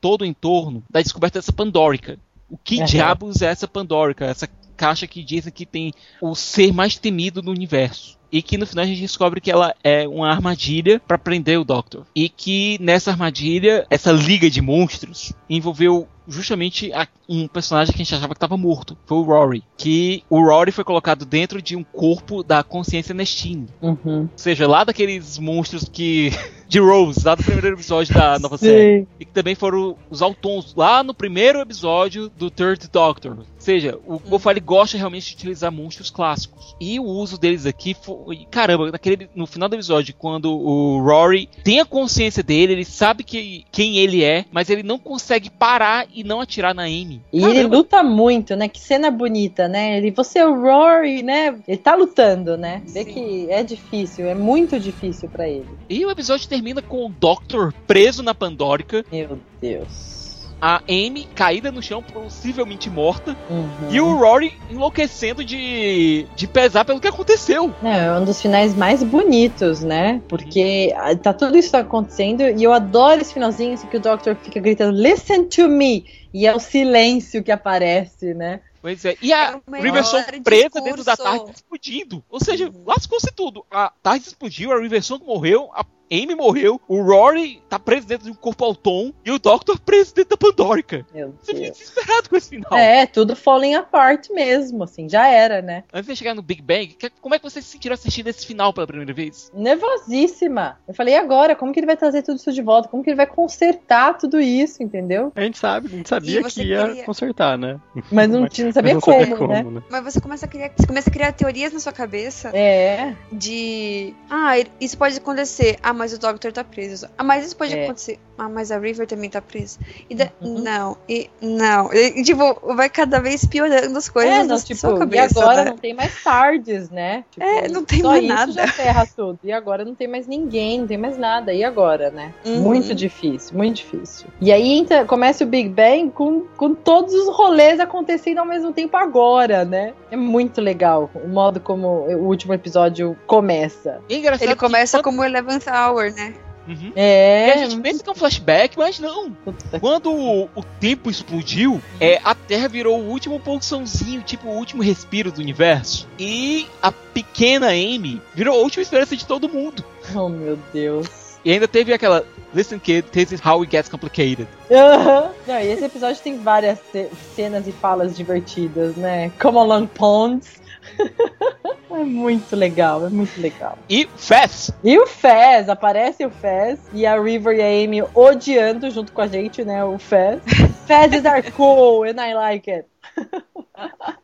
[0.00, 2.84] todo em torno da descoberta dessa Pandórica, o que uhum.
[2.84, 4.24] diabos é essa Pandorica?
[4.24, 8.16] Essa caixa que dizem que tem o ser mais temido do universo.
[8.30, 11.64] E que no final a gente descobre que ela é uma armadilha para prender o
[11.64, 12.06] Doctor.
[12.14, 18.04] E que nessa armadilha, essa liga de monstros envolveu justamente a, um personagem que a
[18.04, 18.96] gente achava que estava morto.
[19.06, 19.64] Foi o Rory.
[19.76, 23.68] Que o Rory foi colocado dentro de um corpo da consciência Nestine.
[23.80, 24.22] Uhum.
[24.22, 26.30] Ou seja, lá daqueles monstros que.
[26.68, 28.66] de Rose, lá do primeiro episódio da nova Sim.
[28.66, 29.06] série.
[29.18, 33.38] E que também foram os Autons lá no primeiro episódio do Third Doctor.
[33.38, 36.76] Ou seja, o Bofali gosta realmente de utilizar monstros clássicos.
[36.78, 38.46] E o uso deles aqui foi.
[38.50, 43.24] Caramba, naquele, no final do episódio, quando o Rory tem a consciência dele, ele sabe
[43.24, 47.22] que, quem ele é, mas ele não consegue parar e não atirar na Amy.
[47.32, 47.58] E Caramba.
[47.58, 48.68] ele luta muito, né?
[48.68, 49.98] Que cena bonita, né?
[49.98, 51.58] Ele, você é o Rory, né?
[51.66, 52.82] Ele tá lutando, né?
[52.86, 55.68] Vê que é difícil, é muito difícil para ele.
[55.88, 59.04] E o episódio termina com o Doctor preso na Pandórica.
[59.10, 60.17] Meu Deus
[60.60, 63.68] a Amy caída no chão, possivelmente morta, uhum.
[63.90, 67.72] e o Rory enlouquecendo de, de pesar pelo que aconteceu.
[67.82, 70.20] É, um dos finais mais bonitos, né?
[70.28, 71.16] Porque uhum.
[71.16, 75.00] tá tudo isso acontecendo e eu adoro esse finalzinho assim, que o Doctor fica gritando
[75.00, 76.04] Listen to me!
[76.32, 78.60] E é o silêncio que aparece, né?
[78.80, 79.16] Pois é.
[79.20, 80.84] E a é Riverson presa discurso.
[80.84, 82.24] dentro da tarde explodindo.
[82.28, 82.84] Ou seja, uhum.
[82.86, 83.64] lascou-se tudo.
[83.70, 88.30] A tarde explodiu, a Riverson morreu, a Amy morreu, o Rory tá preso dentro de
[88.30, 91.06] um corpo autom e o Doctor preso dentro da Pandorica.
[91.14, 92.78] Meu Você fica desesperado com esse final.
[92.78, 95.84] É, tudo falling apart mesmo, assim, já era, né?
[95.92, 98.72] Antes de chegar no Big Bang, como é que você se sentiu assistindo esse final
[98.72, 99.50] pela primeira vez?
[99.54, 100.78] Nervosíssima.
[100.86, 101.54] Eu falei, e agora?
[101.54, 102.88] Como que ele vai trazer tudo isso de volta?
[102.88, 105.32] Como que ele vai consertar tudo isso, entendeu?
[105.34, 107.04] A gente sabe, a gente sabia que ia queria...
[107.04, 107.78] consertar, né?
[108.10, 109.62] Mas não, mas, não sabia não como, como né?
[109.62, 109.82] né?
[109.90, 112.50] Mas você começa a criar, você começa a criar teorias na sua cabeça.
[112.54, 113.14] É.
[113.30, 115.78] De, ah, isso pode acontecer.
[115.82, 117.08] Ah, mas o Doctor tá preso.
[117.18, 117.84] Ah, mas isso pode É.
[117.84, 118.18] acontecer.
[118.38, 119.78] Ah, mas a River também tá presa.
[120.08, 120.60] E da- Uhum.
[120.62, 121.92] Não, e não.
[121.92, 125.40] E, tipo, vai cada vez piorando as coisas É, na não, sua tipo, e cabeça,
[125.40, 125.70] agora né?
[125.70, 127.24] não tem mais tardes, né?
[127.32, 128.52] Tipo, É, não tem só mais isso nada.
[128.52, 129.40] já ferra tudo.
[129.42, 131.52] E agora não tem mais ninguém, não tem mais nada.
[131.52, 132.32] E agora, né?
[132.46, 132.60] Uhum.
[132.60, 134.28] Muito difícil, muito difícil.
[134.40, 138.72] E aí entra- começa o Big Bang com, com todos os rolês acontecendo ao mesmo
[138.72, 139.94] tempo agora, né?
[140.12, 144.00] É muito legal o modo como o último episódio começa.
[144.08, 146.34] E engraçado Ele começa como Eleventh Hour, né?
[146.66, 146.92] Uhum.
[146.94, 147.52] E É.
[147.54, 149.34] a gente pensa que é um flashback, mas não.
[149.80, 154.82] Quando o, o tempo explodiu, é, a Terra virou o último pulsãozinho, tipo o último
[154.82, 156.06] respiro do universo.
[156.18, 159.82] E a pequena Amy virou a última esperança de todo mundo.
[160.14, 161.38] Oh, meu Deus.
[161.42, 162.22] E ainda teve aquela
[162.52, 164.46] Listen kid, this is how it gets complicated.
[164.70, 165.30] Aham.
[165.46, 169.30] Não, e esse episódio tem várias ce- cenas e falas divertidas, né?
[169.40, 170.60] Come along ponds.
[172.00, 173.78] é muito legal, é muito legal.
[173.88, 174.70] E Fess!
[174.82, 179.20] E o Fez, aparece o Fez e a River e a Amy odiando junto com
[179.20, 179.84] a gente, né?
[179.84, 180.40] O Fez.
[180.86, 182.86] Fez is our cool and I like it.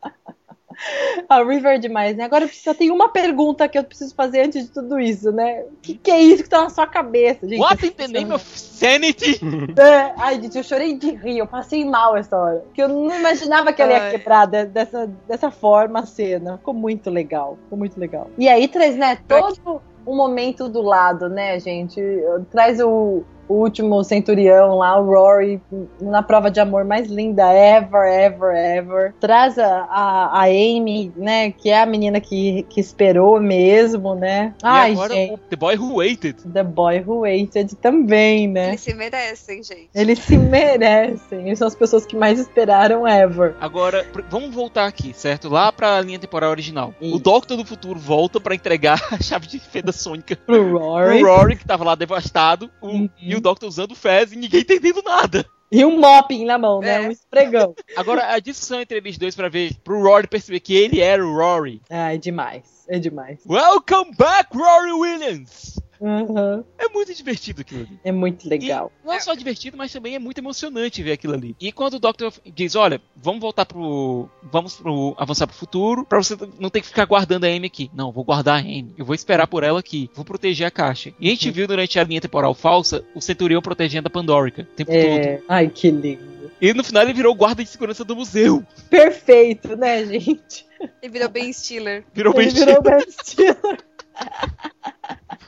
[1.28, 2.24] A River é demais, né?
[2.24, 5.62] Agora só tem uma pergunta que eu preciso fazer antes de tudo isso, né?
[5.62, 7.61] O que, que é isso que tá na sua cabeça, gente?
[7.61, 9.41] What in the name of sanity?
[9.78, 12.59] É, ai, gente, eu chorei de rir, eu passei mal essa hora.
[12.66, 16.59] Porque eu não imaginava que ela ia quebrar de- dessa, dessa forma a cena.
[16.59, 18.30] Ficou muito legal, ficou muito legal.
[18.39, 22.01] E aí traz, né, todo um momento do lado, né, gente?
[22.51, 25.61] Traz o, o último centurião lá, o Rory,
[26.01, 29.14] na prova de amor mais linda ever, ever, ever.
[29.20, 34.55] Traz a, a, a Amy, né, que é a menina que, que esperou mesmo, né?
[34.62, 35.34] Ai, e agora gente.
[35.34, 36.42] o The Boy Who Waited.
[36.53, 38.68] The Boy Who Waited também, né?
[38.68, 39.88] Eles se merecem, gente.
[39.95, 41.47] Eles se merecem.
[41.47, 43.55] Eles são as pessoas que mais esperaram ever.
[43.61, 45.49] Agora, vamos voltar aqui, certo?
[45.49, 46.95] Lá pra linha temporal original.
[47.01, 47.16] Isso.
[47.16, 51.18] O Doctor do Futuro volta pra entregar a chave de fenda sônica Pro Rory.
[51.20, 53.09] pro Rory, que tava lá devastado, o- Uhum.
[53.20, 55.45] e o Doctor usando o Fez e ninguém entendendo nada.
[55.70, 56.97] E um mopping na mão, né?
[56.97, 57.01] É.
[57.01, 57.74] Um esfregão.
[57.97, 61.35] Agora, a discussão entre eles dois pra ver, pro Rory perceber que ele era o
[61.35, 61.82] Rory.
[61.91, 62.85] Ai, demais.
[62.89, 63.41] É demais.
[63.47, 65.80] Welcome back, Rory Williams!
[66.05, 66.62] Uhum.
[66.76, 67.98] É muito divertido aquilo ali.
[68.05, 68.92] É muito legal.
[69.02, 71.57] E não é só divertido, mas também é muito emocionante ver aquilo ali.
[71.59, 74.28] E quando o Doctor diz, olha, vamos voltar pro.
[74.42, 77.90] Vamos pro, avançar pro futuro, pra você não ter que ficar guardando a Amy aqui.
[77.94, 78.94] Não, vou guardar a Amy.
[78.98, 80.11] Eu vou esperar por ela aqui.
[80.14, 81.14] Vou proteger a caixa.
[81.18, 84.76] E a gente viu durante a linha temporal falsa o Centurião protegendo a Pandorica o
[84.76, 85.02] tempo todo.
[85.02, 85.40] É.
[85.48, 86.34] Ai, que lindo.
[86.61, 88.64] E no final ele virou guarda de segurança do museu.
[88.90, 90.66] Perfeito, né, gente?
[91.02, 92.05] Ele virou Ben Stiller.
[92.12, 93.84] Virou Ele bem virou Ben Stiller.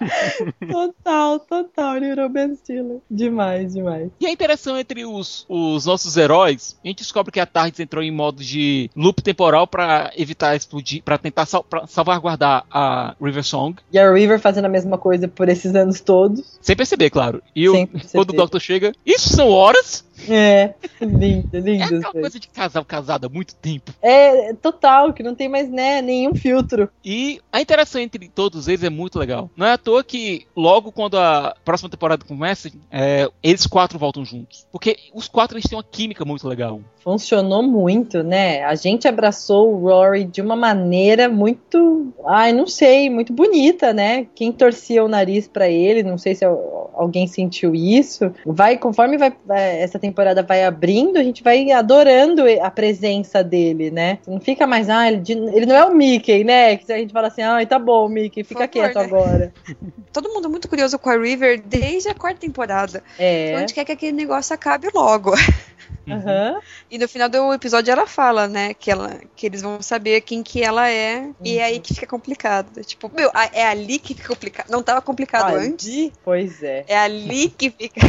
[0.70, 1.96] total, total.
[1.96, 2.98] Ele virou Ben Stiller.
[3.10, 4.10] Demais, demais.
[4.20, 8.02] E a interação entre os, os nossos heróis, a gente descobre que a TARDIS entrou
[8.02, 13.44] em modo de loop temporal pra evitar explodir, pra tentar sal, pra salvaguardar a River
[13.44, 16.58] Song, E a River fazendo a mesma coisa por esses anos todos.
[16.60, 17.42] sem perceber, claro.
[17.54, 20.04] E o, quando o Doctor chega, isso são horas?
[20.28, 21.84] É, lindo, É lindo.
[21.98, 23.92] aquela coisa de casal casado há muito tempo.
[24.02, 26.88] É, total, que não tem mais, né, nenhum filtro.
[27.04, 29.50] E a interação entre todos eles é muito legal.
[29.56, 34.24] Não é à toa que logo quando a próxima temporada começa, é, eles quatro voltam
[34.24, 34.66] juntos.
[34.72, 36.80] Porque os quatro eles têm uma química muito legal.
[37.02, 38.64] Funcionou muito, né?
[38.64, 44.26] A gente abraçou o Rory de uma maneira muito, ai, não sei, muito bonita, né?
[44.34, 48.32] Quem torcia o nariz pra ele, não sei se al- alguém sentiu isso.
[48.44, 50.15] Vai, conforme vai, vai- essa temporada
[50.46, 54.18] vai abrindo, a gente vai adorando a presença dele, né?
[54.26, 55.22] Não fica mais, ah, ele,
[55.54, 56.76] ele não é o Mickey, né?
[56.76, 59.04] Que a gente fala assim, ai, tá bom, Mickey, fica favor, quieto né?
[59.04, 59.52] agora.
[60.12, 63.02] Todo mundo muito curioso com a River desde a quarta temporada.
[63.18, 63.54] É.
[63.54, 65.32] A gente quer que aquele negócio acabe logo.
[66.08, 66.60] Aham.
[66.90, 70.42] E no final do episódio ela fala, né, que, ela, que eles vão saber quem
[70.42, 71.30] que ela é.
[71.44, 72.82] E é aí que fica complicado.
[72.84, 74.70] Tipo, meu, é ali que fica complicado.
[74.70, 76.12] Não tava complicado Ali, antes.
[76.24, 76.84] Pois é.
[76.86, 78.00] É ali que fica.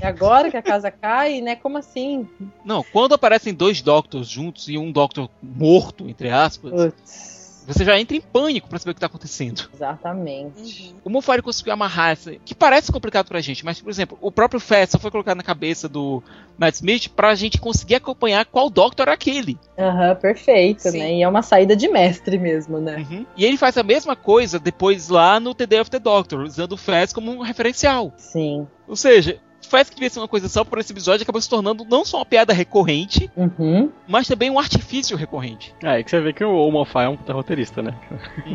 [0.00, 1.56] E agora que a casa cai, né?
[1.56, 2.28] Como assim?
[2.64, 7.35] Não, quando aparecem dois Doctors juntos e um Doctor morto, entre aspas, Putz,
[7.66, 9.68] você já entra em pânico pra saber o que tá acontecendo.
[9.74, 10.88] exatamente.
[10.92, 10.94] Uhum.
[11.04, 14.60] O Mofari conseguiu amarrar essa, que parece complicado pra gente, mas, por exemplo, o próprio
[14.60, 16.22] Fett só foi colocado na cabeça do
[16.58, 19.58] Matt Smith pra gente conseguir acompanhar qual Doctor é aquele.
[19.78, 20.98] Aham, perfeito, Sim.
[20.98, 21.14] né?
[21.14, 23.06] E é uma saída de mestre mesmo, né?
[23.36, 26.72] E ele faz a mesma coisa depois lá no The Day of the Doctor, usando
[26.72, 28.12] o Fett como um referencial.
[28.16, 28.66] Sim.
[28.88, 31.84] Ou seja, Fett que devia ser uma coisa só por esse episódio acabou se tornando
[31.88, 33.90] não só uma piada recorrente, Uhum.
[34.06, 35.74] mas também um artifício recorrente.
[35.82, 37.94] É, aí que você vê que o Mofá é um puta roteirista, né?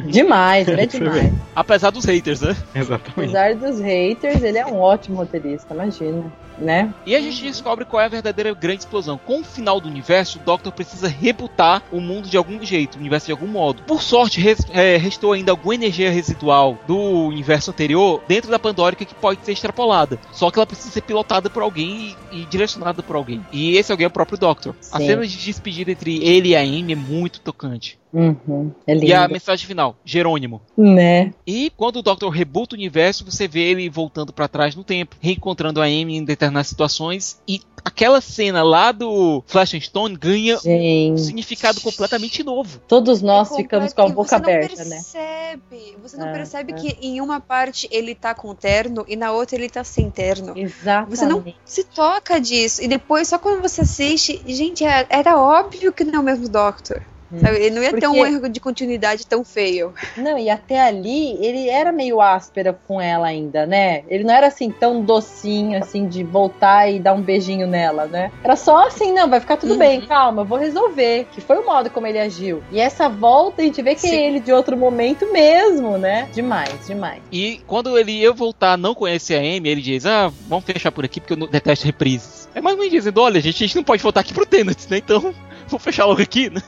[0.07, 1.33] Demais, ele é demais.
[1.55, 2.55] Apesar dos haters, né?
[2.73, 3.35] Exatamente.
[3.35, 6.31] Apesar dos haters, ele é um ótimo roteirista, imagina.
[6.61, 6.93] Né?
[7.05, 9.17] E a gente descobre qual é a verdadeira grande explosão.
[9.17, 12.99] Com o final do universo, o Doctor precisa rebutar o mundo de algum jeito, o
[12.99, 13.83] universo de algum modo.
[13.83, 19.03] Por sorte, res, é, restou ainda alguma energia residual do universo anterior dentro da Pandórica
[19.03, 20.19] que pode ser extrapolada.
[20.31, 23.45] Só que ela precisa ser pilotada por alguém e, e direcionada por alguém.
[23.51, 24.75] E esse alguém é o próprio Doctor.
[24.79, 24.89] Sim.
[24.93, 28.00] A cena de despedida entre ele e a Amy é muito tocante.
[28.13, 30.61] Uhum, é e a mensagem final, Jerônimo.
[30.77, 31.33] Né?
[31.47, 35.15] E quando o Doctor rebuta o universo, você vê ele voltando para trás no tempo,
[35.19, 40.57] reencontrando a Amy em determinadas situações e aquela cena lá do Flash and Stone ganha
[40.57, 41.13] Gente.
[41.13, 42.79] um significado completamente novo.
[42.87, 44.95] Todos nós é ficamos com a boca aberta, né?
[44.95, 46.75] Percebe, você não é, percebe é.
[46.75, 50.53] que em uma parte ele tá com terno e na outra ele tá sem terno.
[50.57, 51.09] Exatamente.
[51.09, 52.83] Você não se toca disso.
[52.83, 56.49] E depois, só quando você assiste, gente, é, era óbvio que não é o mesmo
[56.49, 57.01] Doctor.
[57.39, 57.57] Sabe?
[57.57, 58.01] Ele não ia Porque...
[58.01, 59.93] ter um erro de continuidade tão feio.
[60.17, 64.03] Não, e até ali ele era meio áspera com ela ainda, né?
[64.07, 68.31] Ele não era assim tão docinho, assim, de voltar e dar um beijinho nela, né?
[68.43, 69.79] Era só assim, não, vai ficar tudo uhum.
[69.79, 71.27] bem, calma, eu vou resolver.
[71.31, 72.61] Que foi o modo como ele agiu.
[72.71, 74.15] E essa volta a gente vê que Sim.
[74.15, 76.27] é ele de outro momento mesmo, né?
[76.33, 77.21] Demais, demais.
[77.31, 81.05] E quando ele ia voltar, não conhecer a Amy, ele diz: Ah, vamos fechar por
[81.05, 82.49] aqui porque eu detesto reprises.
[82.53, 84.45] É mais ou menos dizendo: Olha, a gente, a gente não pode voltar aqui pro
[84.45, 84.97] Tenet, né?
[84.97, 85.33] Então
[85.71, 86.61] vou fechar logo aqui, né?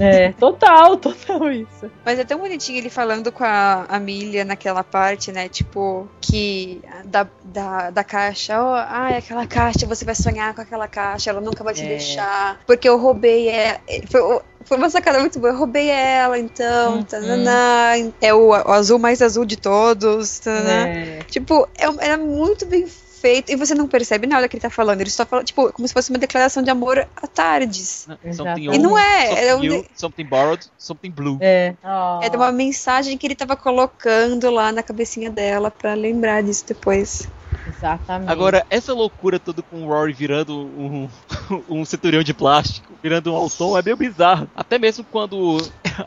[0.00, 1.90] É, total, total isso.
[2.04, 5.48] Mas é tão bonitinho ele falando com a Amelia naquela parte, né?
[5.48, 10.60] Tipo, que da, da, da caixa, ó, oh, ai, aquela caixa, você vai sonhar com
[10.60, 11.88] aquela caixa, ela nunca vai te é.
[11.88, 12.60] deixar.
[12.66, 13.80] Porque eu roubei ela.
[14.10, 15.52] Foi, foi uma sacada muito boa.
[15.52, 16.98] Eu roubei ela, então.
[16.98, 18.12] Uhum.
[18.20, 20.46] é o, o, azul mais azul de todos.
[20.46, 21.20] É.
[21.28, 25.00] Tipo, é, era muito bem feito e você não percebe nada que ele tá falando.
[25.00, 28.08] Ele só fala, tipo, como se fosse uma declaração de amor a tardes.
[28.32, 29.50] Something e não é.
[29.50, 29.84] Something, é um...
[29.94, 31.38] something borrowed, something blue.
[31.40, 31.74] É.
[31.82, 32.20] Oh.
[32.22, 36.64] É de uma mensagem que ele tava colocando lá na cabecinha dela para lembrar disso
[36.66, 37.28] depois.
[37.66, 38.30] Exatamente.
[38.30, 41.08] Agora, essa loucura toda com o Rory virando um,
[41.68, 44.48] um centurião de plástico, virando um Alton, é meio bizarro.
[44.54, 45.58] Até mesmo quando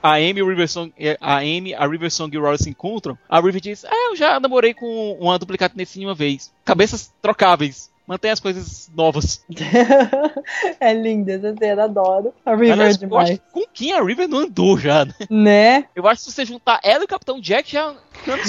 [0.02, 3.62] a Amy, o Riversong, a Amy, a Riversong e o Rory se encontram, a River
[3.62, 6.52] diz: Ah, eu já namorei com uma duplicata nesse uma vez.
[6.64, 9.46] Cabeças trocáveis mantém as coisas novas.
[10.82, 12.34] é linda essa cena, adoro.
[12.44, 13.40] A River Aliás, é demais.
[13.52, 15.14] com quem a River não andou já, né?
[15.30, 15.86] Né?
[15.96, 17.94] Eu acho que se você juntar ela e o Capitão Jack já.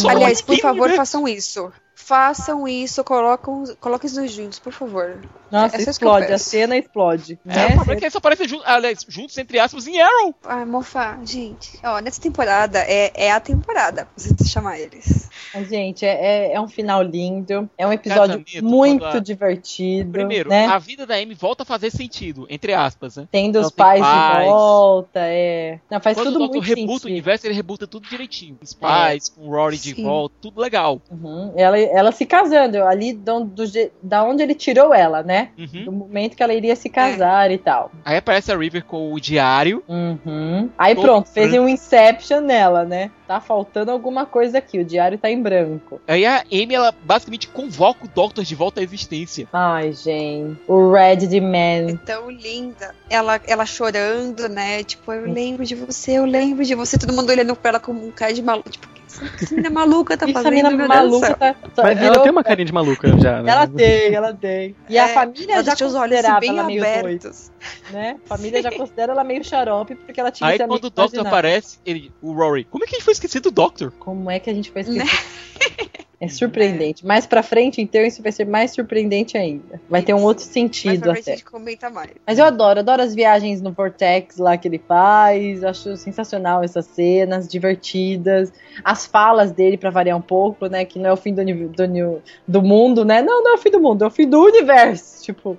[0.09, 0.97] Aliás, por favor, né?
[0.97, 1.71] façam isso
[2.11, 5.17] façam isso, colocam, coloquem os juntos, por favor.
[5.49, 7.39] Nossa, Essa é explode, a cena explode.
[7.47, 7.67] É, né?
[7.67, 10.35] o problema é que eles aparecem juntos, aliás, juntos, entre aspas, em Arrow.
[10.45, 15.31] Ai, mofa, gente, ó, nessa temporada, é, é a temporada, pra você chamar eles.
[15.55, 19.21] Mas, gente, é, é, é um final lindo, é um episódio Casamento, muito a...
[19.21, 20.11] divertido.
[20.11, 20.67] Primeiro, né?
[20.67, 23.29] a vida da Amy volta a fazer sentido, entre aspas, né?
[23.31, 25.79] Tendo os pais, pais, de volta, é.
[25.89, 26.75] Não, faz Quando tudo muito sentido.
[26.75, 28.59] Quando o rebuta o universo, ele rebuta tudo direitinho.
[28.61, 29.39] Os pais, é.
[29.41, 29.95] com o Rory Sim.
[29.95, 31.01] de volta, tudo legal.
[31.11, 31.53] Uhum.
[31.57, 33.65] Ela, ela se casando, ali do, do,
[34.03, 35.51] da onde ele tirou ela, né?
[35.59, 35.85] Uhum.
[35.85, 37.55] Do momento que ela iria se casar é.
[37.55, 37.91] e tal.
[38.05, 39.83] Aí aparece a River com o diário.
[39.89, 40.71] Uhum.
[40.79, 43.11] Aí pronto, fez um Inception nela, né?
[43.27, 46.01] Tá faltando alguma coisa aqui, o diário tá em branco.
[46.09, 49.47] Aí a Amy, ela basicamente convoca o Doctor de volta à existência.
[49.53, 50.59] Ai, gente.
[50.67, 51.91] O Red de Man.
[51.91, 52.95] É tão linda.
[53.09, 54.83] Ela, ela chorando, né?
[54.83, 56.99] Tipo, eu lembro de você, eu lembro de você.
[56.99, 58.69] Todo mundo olhando pra ela como um cara de maluco.
[58.69, 59.00] Tipo,
[59.41, 60.39] essa menina maluca tá fazendo?
[60.39, 61.57] Essa menina maluca tá.
[61.83, 63.51] Mas ela tem uma carinha de maluca já, né?
[63.51, 64.77] Ela tem, ela tem.
[64.89, 67.51] E é, a família já considerava ela meio abertos.
[67.51, 67.99] doida.
[67.99, 68.17] Né?
[68.25, 71.79] A família já considera ela meio xarope porque ela tinha Aí quando o Doctor aparece,
[71.85, 73.93] ele, o Rory, como é que a gente foi esquecer do Doctor?
[73.99, 75.05] Como é que a gente foi esquecer?
[75.05, 76.01] Né?
[76.21, 77.07] É surpreendente.
[77.07, 79.81] Mais pra frente, então, isso vai ser mais surpreendente ainda.
[79.89, 81.33] Vai ter um outro sentido mais até.
[81.33, 82.11] A gente comenta mais.
[82.27, 85.65] Mas eu adoro, adoro as viagens no Vortex lá que ele faz.
[85.65, 88.53] Acho sensacional essas cenas, divertidas.
[88.85, 90.85] As falas dele, para variar um pouco, né?
[90.85, 93.23] Que não é o fim do, do, do mundo, né?
[93.23, 95.25] Não, não é o fim do mundo, é o fim do universo.
[95.25, 95.57] Tipo,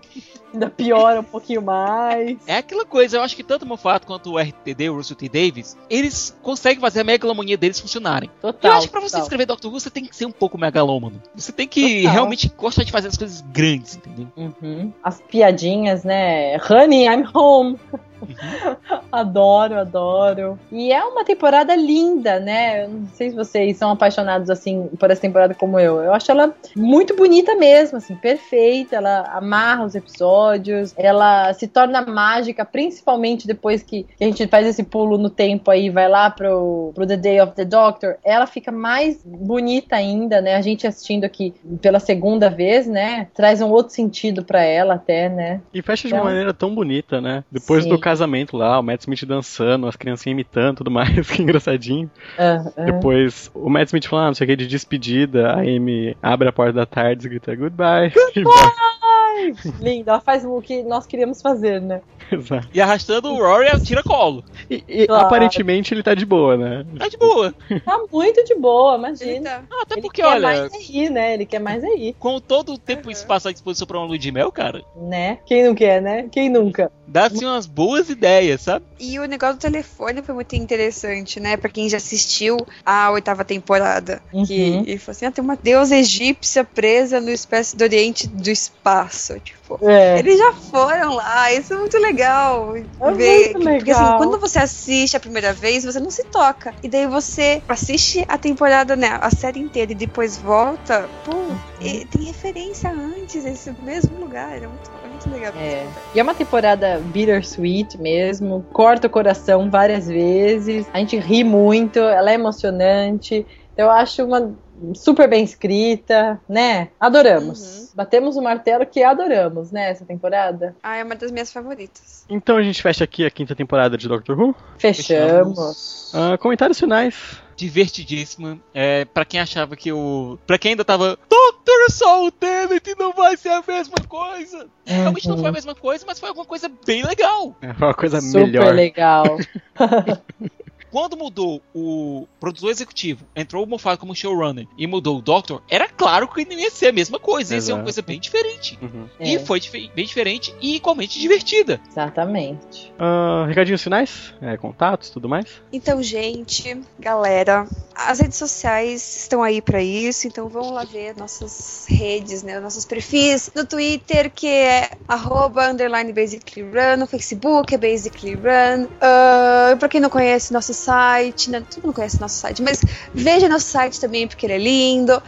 [0.53, 2.37] ainda piora um pouquinho mais.
[2.47, 5.29] É aquela coisa, eu acho que tanto o Moffat quanto o RTD, o Russell T.
[5.29, 8.29] Davis, eles conseguem fazer a megalomonia deles funcionarem.
[8.41, 8.71] Total.
[8.71, 9.23] Eu acho que pra você total.
[9.23, 11.21] escrever Doctor Who, você tem que ser um pouco megalômano.
[11.35, 12.13] Você tem que total.
[12.13, 14.27] realmente gostar de fazer as coisas grandes, entendeu?
[14.35, 14.93] Uhum.
[15.03, 16.57] As piadinhas, né?
[16.57, 17.79] Honey, I'm home.
[19.11, 20.59] adoro, adoro.
[20.71, 22.85] E é uma temporada linda, né?
[22.85, 26.01] Eu não sei se vocês são apaixonados assim por essa temporada como eu.
[26.01, 28.95] Eu acho ela muito bonita mesmo, assim, perfeita.
[28.95, 34.83] Ela amarra os episódios, ela se torna mágica, principalmente depois que, a gente faz esse
[34.83, 38.17] pulo no tempo aí, vai lá pro, pro The Day of the Doctor.
[38.23, 40.55] Ela fica mais bonita ainda, né?
[40.55, 43.27] A gente assistindo aqui pela segunda vez, né?
[43.33, 45.61] Traz um outro sentido para ela até, né?
[45.73, 47.43] E fecha de uma então maneira tão bonita, né?
[47.51, 47.89] Depois Sim.
[47.89, 52.09] do casamento lá, o Matt Smith dançando, as criancinhas imitando tudo mais, que engraçadinho.
[52.37, 52.85] Uh, uh.
[52.85, 56.47] Depois o Matt Smith falando, ah, não sei o que, de despedida, a Amy abre
[56.47, 58.11] a porta da tarde e grita goodbye.
[58.35, 59.55] Goodbye!
[59.79, 60.11] Linda.
[60.11, 62.01] Ela faz o que nós queríamos fazer, né?
[62.31, 62.67] Exato.
[62.73, 64.43] E arrastando o Rory a tira-colo.
[64.69, 65.25] E, e Claro.
[65.25, 66.85] aparentemente ele tá de boa, né?
[66.97, 67.53] Tá de boa.
[67.85, 69.49] Tá muito de boa, Ele imagina.
[69.49, 71.33] tá- Ah, até Ele porque, quer olha, mais é ir, né?
[71.33, 74.05] Ele quer mais é ir, com todo o tempo e espaço à disposição pra uma
[74.07, 75.39] lua de mel, cara, né?
[75.45, 76.27] Quem não quer, né?
[76.31, 76.91] Quem nunca?
[77.11, 78.85] dá-se umas boas ideias, sabe?
[78.97, 81.57] E o negócio do telefone foi muito interessante, né?
[81.57, 82.55] Pra quem já assistiu
[82.85, 84.21] a oitava temporada.
[84.31, 84.45] Uhum.
[84.45, 88.49] Que ele falou assim: ah, tem uma deusa egípcia presa no espécie do Oriente do
[88.49, 89.37] Espaço.
[89.41, 90.19] Tipo, É.
[90.19, 92.20] eles já foram lá, isso é muito legal.
[92.23, 93.53] É ver.
[93.53, 94.17] muito Porque assim, legal.
[94.17, 96.73] quando você assiste a primeira vez, você não se toca.
[96.83, 99.17] E daí você assiste a temporada, né?
[99.21, 101.09] A série inteira e depois volta.
[101.25, 101.57] Pô, Uhum.
[101.81, 104.57] e tem referência antes, nesse mesmo lugar.
[104.57, 105.53] É muito, é muito legal.
[105.57, 105.85] É.
[106.13, 111.99] E é uma temporada bittersweet mesmo, corta o coração várias vezes, a gente ri muito,
[111.99, 113.45] ela é emocionante.
[113.77, 114.53] Eu acho uma
[114.93, 116.89] super bem escrita, né?
[116.99, 117.59] Adoramos.
[117.59, 117.87] Uhum.
[117.95, 120.75] Batemos o martelo que adoramos, né, essa temporada.
[120.81, 122.25] Ah, é uma das minhas favoritas.
[122.29, 124.55] Então a gente fecha aqui a quinta temporada de Doctor Who.
[124.77, 126.11] Fechamos.
[126.13, 127.41] Ah, comentários finais.
[127.55, 128.59] Divertidíssima.
[128.73, 130.39] É, pra quem achava que o.
[130.47, 131.17] Pra quem ainda tava.
[131.29, 134.67] Doctor Tenet não vai ser a mesma coisa.
[134.85, 137.55] Realmente não foi a mesma coisa, mas foi alguma coisa bem legal.
[137.61, 138.73] É uma coisa Super melhor.
[138.73, 139.25] legal.
[140.91, 145.87] Quando mudou o produtor executivo, entrou o Moffat como showrunner e mudou o Doctor, era
[145.87, 148.77] claro que não ia ser a mesma coisa, ia ser uma coisa bem diferente.
[148.81, 149.07] Uhum.
[149.19, 149.39] E É.
[149.39, 151.79] foi dife- bem diferente e igualmente divertida.
[151.89, 152.91] Exatamente.
[152.99, 154.33] Ah, recadinhos finais?
[154.41, 155.45] É, contatos, tudo mais?
[155.71, 157.65] Então, gente, galera,
[157.95, 162.83] as redes sociais estão aí pra isso, então vão lá ver nossas redes, né, nossos
[162.85, 168.87] perfis no Twitter, que é arroba, underline basically run, no Facebook é basically run.
[168.99, 172.81] Ah, pra quem não conhece nosso site, né, todo mundo conhece nosso site, mas
[173.13, 175.21] veja nosso site também, porque ele é lindo.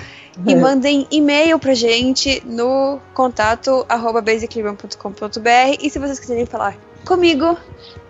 [0.47, 4.23] E mandem e-mail pra gente no contato arroba
[5.79, 7.57] e se vocês quiserem falar comigo,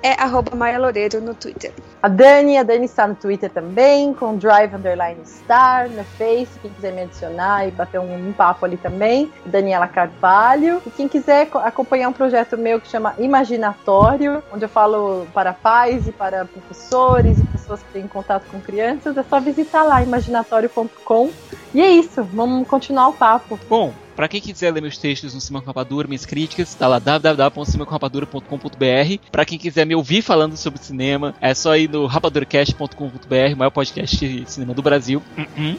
[0.01, 1.73] é arroba Maia Loureiro no Twitter.
[2.01, 6.71] A Dani, a Dani está no Twitter também, com Drive Underline Star, no Face, quem
[6.71, 10.81] quiser me adicionar e bater um, um papo ali também, Daniela Carvalho.
[10.85, 15.53] E quem quiser co- acompanhar um projeto meu que chama Imaginatório, onde eu falo para
[15.53, 20.03] pais e para professores e pessoas que têm contato com crianças, é só visitar lá,
[20.03, 21.29] imaginatório.com.
[21.73, 23.57] E é isso, vamos continuar o papo.
[23.69, 26.99] Bom, pra quem quiser ler meus textos no Cinema com Rapadura, minhas críticas, tá lá
[26.99, 29.29] www.cinemacomrapadura.com.br.
[29.31, 33.71] Pra quem quiser me ouvir falando sobre cinema, é só ir no rapaduracast.com.br, o maior
[33.71, 35.21] podcast de cinema do Brasil.
[35.37, 35.77] Uhum.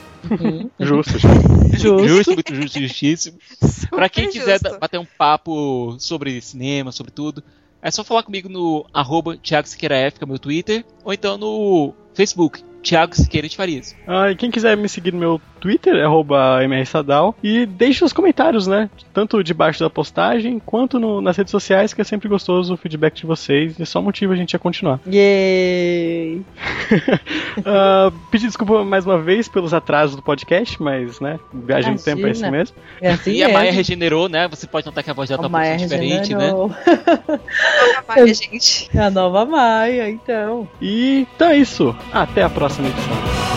[0.78, 1.18] Justo.
[1.18, 2.08] Justo.
[2.08, 3.38] Justo, muito justo, justíssimo.
[3.90, 4.78] Pra quem quiser justo.
[4.78, 7.42] bater um papo sobre cinema, sobre tudo,
[7.82, 11.12] é só falar comigo no arroba Thiago Siqueira F, que é o meu Twitter, ou
[11.12, 13.94] então no Facebook, Thiago Siqueira de Farias.
[14.06, 17.34] Ah, e quem quiser me seguir no meu Twitter, é arroba mrsadal.
[17.42, 18.90] E deixe os comentários, né?
[19.14, 23.14] Tanto debaixo da postagem, quanto no- nas redes sociais, que é sempre gostoso o feedback
[23.14, 23.78] de vocês.
[23.80, 25.00] E só motiva a gente a continuar.
[25.10, 26.42] Yay!
[27.64, 31.38] Ah, pedir desculpa mais uma vez pelos atrasos do podcast, mas, né?
[31.52, 32.50] Viagem no tempo é Imagina.
[32.50, 32.76] mesmo.
[33.00, 33.58] É assim e a mesmo.
[33.60, 34.48] Maia regenerou, né?
[34.48, 36.46] Você pode notar que a voz dela tá A um Maia diferente, né?
[36.46, 36.70] regenerou.
[38.08, 38.90] Maia, gente.
[38.94, 40.68] É a nova Maia, então.
[40.80, 41.94] E então é isso.
[42.12, 43.53] Até a próxima edição.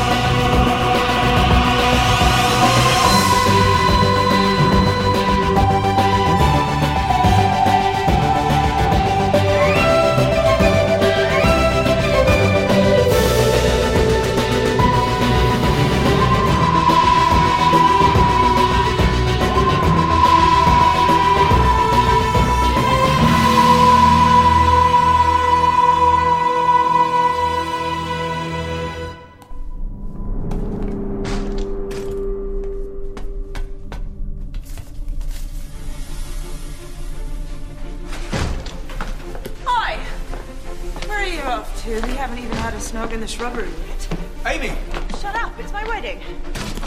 [43.37, 44.19] Snog in this yet.
[44.45, 44.71] Amy,
[45.19, 46.19] Shut up, it's my wedding.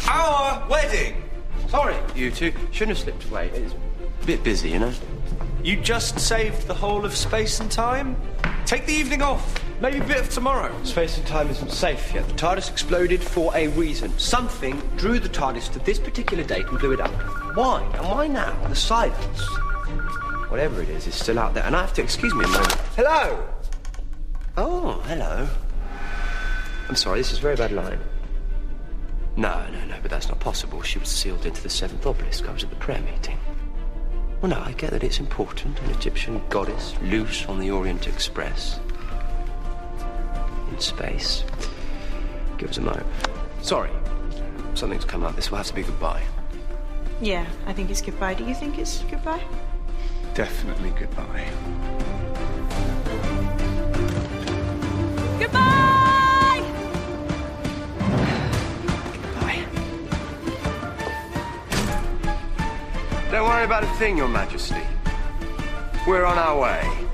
[0.08, 1.22] our wedding.
[1.68, 2.52] Sorry, you two.
[2.72, 3.48] Shouldn't have slipped away.
[3.54, 3.74] It's
[4.22, 4.92] a bit busy, you know.
[5.62, 8.16] You just saved the whole of space and time.
[8.66, 9.62] Take the evening off.
[9.80, 10.74] Maybe a bit of tomorrow.
[10.84, 12.26] Space and time isn't safe yet.
[12.28, 14.16] The TARDIS exploded for a reason.
[14.18, 17.10] Something drew the TARDIS to this particular date and blew it up.
[17.56, 17.82] Why?
[17.94, 18.54] And why now?
[18.68, 19.40] The silence.
[20.48, 21.64] Whatever it is, is still out there.
[21.64, 22.72] And I have to excuse me a moment.
[22.96, 23.46] Hello.
[24.56, 25.48] Oh, hello.
[26.90, 28.00] I'm sorry, this is a very bad line.
[29.36, 30.82] No, no, no, but that's not possible.
[30.82, 32.48] She was sealed into the seventh obelisk.
[32.48, 33.38] I was at the prayer meeting.
[34.40, 35.80] Well, no, I get that it's important.
[35.82, 38.80] An Egyptian goddess loose on the Orient Express.
[40.72, 41.44] In space.
[42.58, 43.06] Give us a moment.
[43.62, 43.90] Sorry.
[44.74, 45.36] Something's come up.
[45.36, 46.24] This will have to be goodbye.
[47.20, 48.34] Yeah, I think it's goodbye.
[48.34, 49.44] Do you think it's goodbye?
[50.34, 51.48] Definitely goodbye.
[55.38, 55.89] Goodbye!
[63.30, 64.82] Don't worry about a thing, Your Majesty.
[66.04, 67.09] We're on our way.